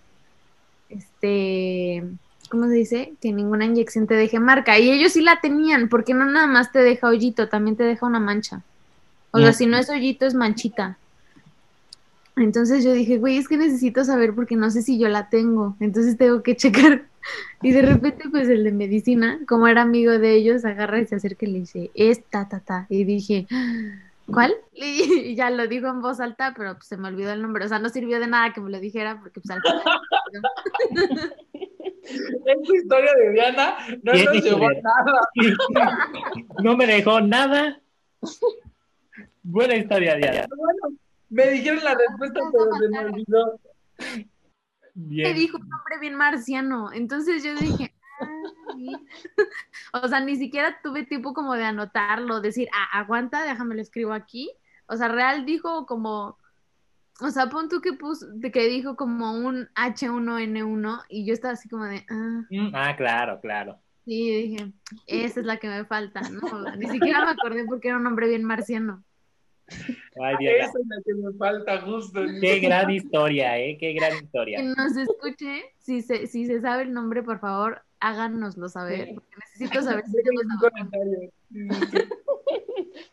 este, 0.91 2.03
¿cómo 2.49 2.67
se 2.67 2.73
dice? 2.73 3.13
Que 3.21 3.31
ninguna 3.31 3.65
inyección 3.65 4.07
te 4.07 4.13
deje 4.15 4.39
marca. 4.39 4.77
Y 4.79 4.91
ellos 4.91 5.13
sí 5.13 5.21
la 5.21 5.39
tenían, 5.41 5.89
porque 5.89 6.13
no 6.13 6.25
nada 6.25 6.47
más 6.47 6.71
te 6.71 6.79
deja 6.79 7.07
hoyito, 7.07 7.47
también 7.49 7.75
te 7.75 7.83
deja 7.83 8.05
una 8.05 8.19
mancha. 8.19 8.61
O 9.31 9.39
sea, 9.39 9.51
Mm. 9.51 9.53
si 9.53 9.65
no 9.65 9.77
es 9.77 9.89
hoyito, 9.89 10.25
es 10.25 10.33
manchita. 10.33 10.97
Entonces 12.37 12.83
yo 12.83 12.93
dije, 12.93 13.17
güey, 13.17 13.37
es 13.37 13.47
que 13.47 13.57
necesito 13.57 14.03
saber 14.03 14.33
porque 14.33 14.55
no 14.55 14.69
sé 14.71 14.81
si 14.81 14.97
yo 14.97 15.09
la 15.09 15.29
tengo. 15.29 15.75
Entonces 15.79 16.17
tengo 16.17 16.43
que 16.43 16.55
checar. 16.91 17.03
Y 17.61 17.71
de 17.71 17.81
repente, 17.83 18.23
pues 18.31 18.49
el 18.49 18.63
de 18.63 18.71
medicina, 18.71 19.39
como 19.47 19.67
era 19.67 19.83
amigo 19.83 20.11
de 20.17 20.33
ellos, 20.35 20.65
agarra 20.65 20.99
y 20.99 21.05
se 21.05 21.15
acerca 21.15 21.45
y 21.45 21.51
le 21.51 21.59
dice, 21.59 21.91
es 21.93 22.23
ta, 22.23 22.47
ta, 22.49 22.59
ta. 22.59 22.87
Y 22.89 23.03
dije, 23.03 23.47
¿cuál? 24.27 24.53
Y 24.73 25.35
ya 25.35 25.49
lo 25.49 25.67
dijo 25.67 25.87
en 25.87 26.01
voz 26.01 26.19
alta, 26.19 26.53
pero 26.55 26.75
pues, 26.75 26.87
se 26.87 26.97
me 26.97 27.07
olvidó 27.07 27.31
el 27.31 27.41
nombre. 27.41 27.65
O 27.65 27.67
sea, 27.67 27.79
no 27.79 27.89
sirvió 27.89 28.19
de 28.19 28.27
nada 28.27 28.53
que 28.53 28.61
me 28.61 28.69
lo 28.69 28.79
dijera 28.79 29.19
porque 29.19 29.41
pues 29.41 29.51
al 29.51 29.61
final... 29.61 29.81
Esta 32.03 32.75
historia 32.75 33.13
de 33.13 33.31
Diana 33.31 33.77
no 34.01 34.13
nos 34.13 34.43
llevó 34.43 34.67
a 34.67 34.73
nada. 34.73 35.29
no 36.63 36.75
me 36.75 36.87
dejó 36.87 37.21
nada. 37.21 37.79
Buena 39.43 39.75
historia, 39.75 40.15
Diana. 40.15 40.47
Bueno, 40.55 40.97
me 41.29 41.51
dijeron 41.51 41.83
la 41.83 41.95
respuesta, 41.95 42.39
pero 42.51 42.73
se 42.79 42.89
me 42.89 42.99
olvidó. 42.99 43.59
me 43.99 44.25
Bien. 44.95 45.35
dijo 45.35 45.57
un 45.57 45.69
nombre 45.69 45.99
bien 45.99 46.15
marciano. 46.15 46.91
Entonces 46.91 47.43
yo 47.43 47.55
dije, 47.55 47.93
o 49.93 50.07
sea, 50.07 50.19
ni 50.21 50.35
siquiera 50.35 50.79
tuve 50.83 51.05
tiempo 51.05 51.33
como 51.33 51.53
de 51.53 51.63
anotarlo, 51.65 52.41
decir, 52.41 52.67
ah, 52.73 52.99
aguanta, 52.99 53.43
déjame 53.43 53.75
lo 53.75 53.81
escribo 53.81 54.13
aquí. 54.13 54.51
O 54.87 54.95
sea, 54.97 55.07
real 55.07 55.45
dijo 55.45 55.85
como, 55.85 56.37
o 57.21 57.29
sea, 57.29 57.49
pon 57.49 57.69
tú 57.69 57.81
que 57.81 57.93
puso, 57.93 58.25
que 58.51 58.67
dijo 58.67 58.95
como 58.95 59.33
un 59.33 59.67
H1N1 59.75 61.03
y 61.09 61.25
yo 61.25 61.33
estaba 61.33 61.53
así 61.53 61.69
como 61.69 61.85
de, 61.85 62.05
ah, 62.09 62.41
Mm, 62.49 62.71
Ah, 62.73 62.95
claro, 62.95 63.39
claro. 63.41 63.79
sí, 64.05 64.29
dije, 64.49 64.71
esa 65.07 65.39
es 65.39 65.45
la 65.45 65.57
que 65.57 65.69
me 65.69 65.85
falta, 65.85 66.21
¿no? 66.29 66.41
Ni 66.77 66.87
siquiera 66.87 67.23
me 67.25 67.31
acordé 67.31 67.65
porque 67.65 67.89
era 67.89 67.97
un 67.97 68.03
nombre 68.03 68.27
bien 68.27 68.43
marciano. 68.43 69.03
Ay, 70.21 70.35
Diana. 70.39 70.65
Esa 70.65 70.79
es 70.79 70.87
la 70.87 71.01
que 71.05 71.13
me 71.13 71.33
falta 71.37 71.81
justo. 71.81 72.19
Qué 72.41 72.59
gran 72.59 72.89
historia, 72.91 73.57
¿eh? 73.57 73.77
Qué 73.79 73.93
gran 73.93 74.15
historia. 74.21 74.57
Que 74.57 74.63
nos 74.63 74.97
escuche, 74.97 75.63
si 75.77 76.01
se, 76.01 76.27
si 76.27 76.45
se 76.45 76.59
sabe 76.59 76.83
el 76.83 76.91
nombre, 76.91 77.23
por 77.23 77.39
favor, 77.39 77.81
háganoslo 78.01 78.67
saber. 78.67 79.07
Sí. 79.07 79.13
Porque 79.13 79.35
necesito 79.37 79.81
saber 79.81 80.05
si 80.05 80.11
Déjenlo 80.17 80.41
en 80.41 80.49
comentario. 80.59 81.31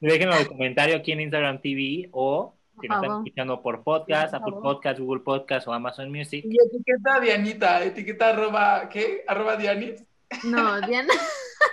Déjenlo 0.01 0.37
en 0.37 0.45
comentario 0.47 0.97
aquí 0.97 1.13
en 1.13 1.21
Instagram 1.21 1.61
TV 1.61 2.09
o 2.13 2.55
si 2.81 2.89
nos 2.89 3.03
están 3.03 3.19
escuchando 3.19 3.63
por 3.63 3.83
podcast, 3.83 4.33
Por 4.33 4.43
Apple. 4.43 4.61
Podcast, 4.63 5.01
Google 5.01 5.21
Podcast 5.21 5.69
o 5.69 5.73
Amazon 5.73 6.11
Music. 6.11 6.45
Y 6.45 6.57
etiqueta 6.67 7.17
a 7.17 7.21
Dianita, 7.21 7.85
etiqueta 7.85 8.31
arroba, 8.31 8.89
¿qué? 8.89 9.25
Arroba 9.27 9.57
Dianis. 9.57 10.05
No, 10.45 10.81
Diana. 10.87 11.13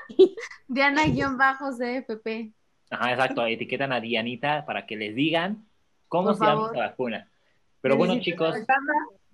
Diana-CFP. 0.68 2.52
Ajá, 2.90 3.12
exacto. 3.12 3.46
Etiquetan 3.46 3.94
a 3.94 4.00
Dianita 4.00 4.66
para 4.66 4.86
que 4.86 4.96
les 4.96 5.16
digan 5.16 5.68
cómo 6.08 6.30
Por 6.30 6.38
se 6.38 6.46
llama 6.46 6.72
esa 6.72 6.80
vacuna. 6.80 7.30
Pero 7.82 7.98
bueno, 7.98 8.20
chicos, 8.20 8.56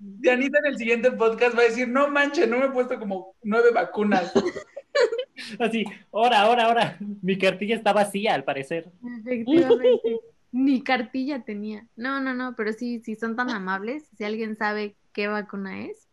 Dianita 0.03 0.57
en 0.59 0.65
el 0.65 0.77
siguiente 0.77 1.11
podcast 1.11 1.55
va 1.55 1.61
a 1.61 1.65
decir, 1.65 1.87
no 1.87 2.09
manches, 2.09 2.49
no 2.49 2.57
me 2.57 2.65
he 2.65 2.69
puesto 2.69 2.97
como 2.97 3.35
nueve 3.43 3.69
vacunas. 3.71 4.33
así, 5.59 5.83
ahora, 6.11 6.41
ahora, 6.41 6.65
ahora. 6.65 6.97
Mi 7.21 7.37
cartilla 7.37 7.75
está 7.75 7.93
vacía, 7.93 8.33
al 8.33 8.43
parecer. 8.43 8.89
Efectivamente. 9.19 10.19
Ni 10.51 10.83
cartilla 10.83 11.43
tenía. 11.43 11.85
No, 11.95 12.19
no, 12.19 12.33
no, 12.33 12.55
pero 12.57 12.73
sí, 12.73 12.99
si 12.99 13.15
son 13.15 13.35
tan 13.35 13.51
amables, 13.51 14.09
si 14.17 14.23
alguien 14.23 14.57
sabe 14.57 14.95
qué 15.13 15.27
vacuna 15.27 15.85
es, 15.85 16.09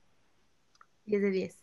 10 1.07 1.23
de 1.23 1.31
10. 1.31 1.63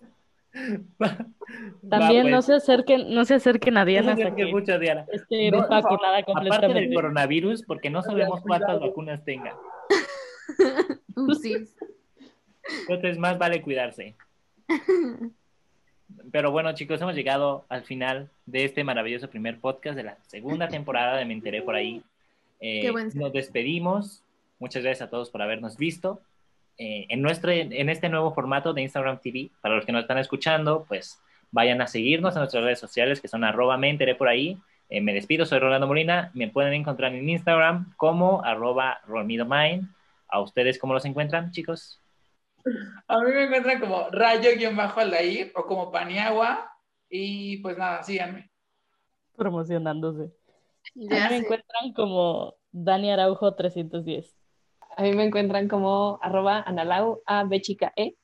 También 1.89 2.25
Va, 2.25 2.29
no 2.29 2.37
pues. 2.37 2.45
se 2.45 2.53
acerquen, 2.55 3.13
no 3.13 3.23
se 3.25 3.35
acerquen 3.35 3.77
a 3.77 3.81
No 3.81 3.85
Diana 3.85 4.15
se 4.15 4.23
hasta 4.23 4.35
que 4.35 4.45
mucho, 4.47 4.79
Diana. 4.79 5.05
esté 5.11 5.51
No, 5.51 5.59
vacunada 5.67 6.17
Aparte 6.17 6.17
del 6.17 6.25
completamente. 6.25 6.95
coronavirus, 6.95 7.63
porque 7.63 7.89
no 7.89 8.01
sabemos 8.01 8.41
cuántas 8.41 8.79
vacunas 8.79 9.23
tenga. 9.23 9.55
Upsis. 11.15 11.75
Entonces, 12.87 13.17
más 13.17 13.37
vale 13.37 13.61
cuidarse. 13.61 14.15
Pero 16.31 16.51
bueno, 16.51 16.73
chicos, 16.73 17.01
hemos 17.01 17.15
llegado 17.15 17.65
al 17.69 17.83
final 17.83 18.29
de 18.45 18.65
este 18.65 18.83
maravilloso 18.83 19.29
primer 19.29 19.59
podcast 19.59 19.95
de 19.95 20.03
la 20.03 20.17
segunda 20.27 20.67
temporada 20.67 21.17
de 21.17 21.25
Me 21.25 21.33
Enteré 21.33 21.61
por 21.61 21.75
ahí. 21.75 22.03
Eh, 22.59 22.81
Qué 22.81 22.91
buen 22.91 23.09
nos 23.15 23.33
despedimos. 23.33 24.23
Muchas 24.59 24.83
gracias 24.83 25.07
a 25.07 25.09
todos 25.09 25.29
por 25.29 25.41
habernos 25.41 25.77
visto. 25.77 26.21
Eh, 26.77 27.05
en, 27.09 27.21
nuestro, 27.21 27.51
en 27.51 27.89
este 27.89 28.09
nuevo 28.09 28.33
formato 28.33 28.73
de 28.73 28.81
Instagram 28.81 29.19
TV, 29.19 29.49
para 29.61 29.75
los 29.75 29.85
que 29.85 29.91
nos 29.91 30.01
están 30.01 30.17
escuchando, 30.17 30.85
pues 30.87 31.19
vayan 31.51 31.81
a 31.81 31.87
seguirnos 31.87 32.35
en 32.35 32.39
nuestras 32.41 32.63
redes 32.63 32.79
sociales 32.79 33.21
que 33.21 33.27
son 33.27 33.43
arroba 33.43 33.77
me 33.77 33.89
enteré 33.89 34.15
por 34.15 34.27
ahí. 34.27 34.57
Eh, 34.89 35.01
me 35.01 35.13
despido, 35.13 35.45
soy 35.45 35.59
Rolando 35.59 35.87
Molina. 35.87 36.31
Me 36.33 36.49
pueden 36.49 36.73
encontrar 36.73 37.13
en 37.13 37.27
Instagram 37.29 37.93
como 37.97 38.43
arroba 38.43 38.99
rolmidomine. 39.07 39.87
¿A 40.27 40.41
ustedes 40.41 40.77
cómo 40.77 40.93
los 40.93 41.05
encuentran, 41.05 41.51
chicos? 41.51 41.99
A 43.07 43.19
mí 43.19 43.31
me 43.31 43.45
encuentran 43.45 43.79
como 43.79 44.09
rayo-alair 44.09 45.51
o 45.55 45.65
como 45.65 45.91
paniagua. 45.91 46.71
Y 47.09 47.57
pues 47.57 47.77
nada, 47.77 48.03
síganme. 48.03 48.49
promocionándose. 49.37 50.23
A 50.23 50.99
mí 50.99 51.07
me 51.07 51.37
encuentran 51.37 51.93
como 51.95 52.55
Dani 52.71 53.11
Araujo 53.11 53.53
310. 53.53 54.35
A 54.97 55.03
mí 55.03 55.13
me 55.13 55.25
encuentran 55.25 55.67
como 55.67 56.19
arroba 56.21 56.61
analau 56.61 57.21
a 57.25 57.43
b 57.43 57.61
chica 57.61 57.93
e. 57.95 58.15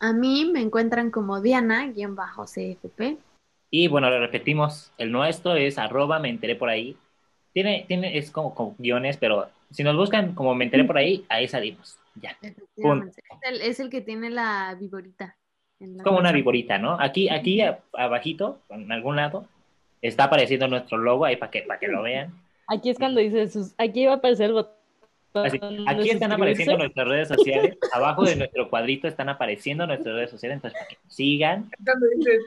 A 0.00 0.12
mí 0.12 0.50
me 0.52 0.60
encuentran 0.60 1.10
como 1.10 1.40
Diana-CFP. 1.40 3.18
Y 3.70 3.88
bueno, 3.88 4.10
lo 4.10 4.18
repetimos, 4.18 4.92
el 4.98 5.12
nuestro 5.12 5.54
es 5.54 5.78
arroba 5.78 6.18
me 6.18 6.30
enteré 6.30 6.56
por 6.56 6.68
ahí. 6.68 6.96
Tiene, 7.52 7.84
tiene, 7.86 8.16
es 8.16 8.30
como, 8.30 8.54
como 8.54 8.74
guiones, 8.78 9.16
pero 9.16 9.48
si 9.70 9.82
nos 9.82 9.96
buscan 9.96 10.34
como 10.34 10.54
me 10.54 10.64
enteré 10.64 10.84
por 10.84 10.98
ahí, 10.98 11.24
ahí 11.28 11.48
salimos. 11.48 11.98
Ya. 12.20 12.36
Es 12.42 12.54
el, 13.42 13.60
es 13.62 13.80
el 13.80 13.90
que 13.90 14.00
tiene 14.00 14.30
la 14.30 14.76
viborita. 14.78 15.36
en 15.78 15.96
la 15.96 16.02
Es 16.02 16.04
como 16.04 16.18
una 16.18 16.32
viborita, 16.32 16.78
¿no? 16.78 16.96
Aquí, 17.00 17.28
aquí 17.30 17.60
a- 17.62 17.80
abajito, 17.94 18.60
en 18.68 18.90
algún 18.92 19.16
lado, 19.16 19.46
está 20.02 20.24
apareciendo 20.24 20.68
nuestro 20.68 20.98
logo 20.98 21.24
ahí 21.24 21.36
para 21.36 21.50
que, 21.50 21.62
para 21.62 21.80
que 21.80 21.88
lo 21.88 22.02
vean. 22.02 22.32
Aquí 22.68 22.90
es 22.90 22.98
cuando 22.98 23.20
dice 23.20 23.48
sus, 23.48 23.74
aquí 23.78 24.06
va 24.06 24.12
a 24.12 24.16
aparecer 24.16 24.46
el 24.46 24.52
botón. 24.54 24.74
Así, 25.32 25.60
aquí 25.86 26.10
están 26.10 26.32
apareciendo 26.32 26.76
nuestras 26.76 27.06
redes 27.08 27.28
sociales. 27.28 27.78
Abajo 27.92 28.24
de 28.24 28.36
nuestro 28.36 28.68
cuadrito 28.68 29.06
están 29.08 29.28
apareciendo 29.28 29.86
nuestras 29.86 30.14
redes 30.14 30.30
sociales. 30.30 30.56
Entonces, 30.56 30.78
para 30.78 30.88
que 30.88 30.98
nos 31.04 31.14
sigan. 31.14 31.70
Cuando 31.84 32.06
dices, 32.16 32.42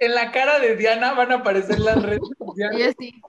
en 0.00 0.14
la 0.14 0.32
cara 0.32 0.58
de 0.58 0.76
Diana 0.76 1.14
van 1.14 1.30
a 1.32 1.36
aparecer 1.36 1.78
las 1.78 2.02
redes 2.02 2.20
Y 2.40 2.44
sociales. 2.44 2.94
así. 2.98 3.22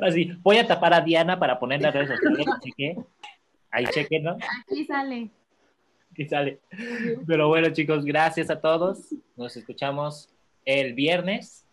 Así, 0.00 0.32
voy 0.42 0.56
a 0.58 0.66
tapar 0.66 0.94
a 0.94 1.00
Diana 1.00 1.38
para 1.38 1.58
poner 1.58 1.82
las 1.82 1.92
redes 1.92 2.08
sociales. 2.10 2.46
Así 2.56 2.72
que 2.72 2.96
ahí 3.70 3.84
chequenlo. 3.86 4.36
Aquí 4.62 4.84
sale. 4.84 5.30
y 6.16 6.24
sale. 6.26 6.60
Pero 7.26 7.48
bueno, 7.48 7.70
chicos, 7.70 8.04
gracias 8.04 8.50
a 8.50 8.60
todos. 8.60 9.14
Nos 9.36 9.56
escuchamos 9.56 10.28
el 10.64 10.94
viernes, 10.94 11.64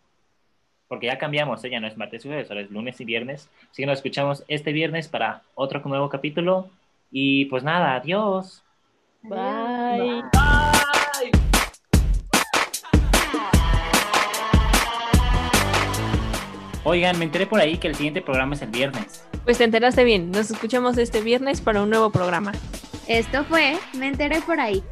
porque 0.88 1.06
ya 1.06 1.18
cambiamos, 1.18 1.62
¿eh? 1.64 1.70
ya 1.70 1.80
no 1.80 1.86
es 1.86 1.96
martes 1.96 2.24
y 2.24 2.28
jueves, 2.28 2.50
ahora 2.50 2.62
es 2.62 2.70
lunes 2.70 3.00
y 3.00 3.04
viernes. 3.04 3.50
Así 3.70 3.82
que 3.82 3.86
nos 3.86 3.98
escuchamos 3.98 4.44
este 4.48 4.72
viernes 4.72 5.08
para 5.08 5.42
otro 5.54 5.80
nuevo 5.84 6.08
capítulo. 6.08 6.70
Y 7.10 7.46
pues 7.46 7.62
nada, 7.62 7.94
adiós. 7.94 8.62
Bye. 9.22 10.22
Bye. 10.32 11.48
Oigan, 16.84 17.18
me 17.18 17.26
enteré 17.26 17.46
por 17.46 17.60
ahí 17.60 17.76
que 17.76 17.86
el 17.86 17.94
siguiente 17.94 18.22
programa 18.22 18.54
es 18.54 18.62
el 18.62 18.70
viernes. 18.70 19.28
Pues 19.48 19.56
te 19.56 19.64
enteraste 19.64 20.04
bien. 20.04 20.30
Nos 20.30 20.50
escuchamos 20.50 20.98
este 20.98 21.22
viernes 21.22 21.62
para 21.62 21.82
un 21.82 21.88
nuevo 21.88 22.10
programa. 22.10 22.52
Esto 23.06 23.46
fue 23.46 23.78
Me 23.94 24.06
enteré 24.06 24.42
por 24.42 24.60
ahí. 24.60 24.82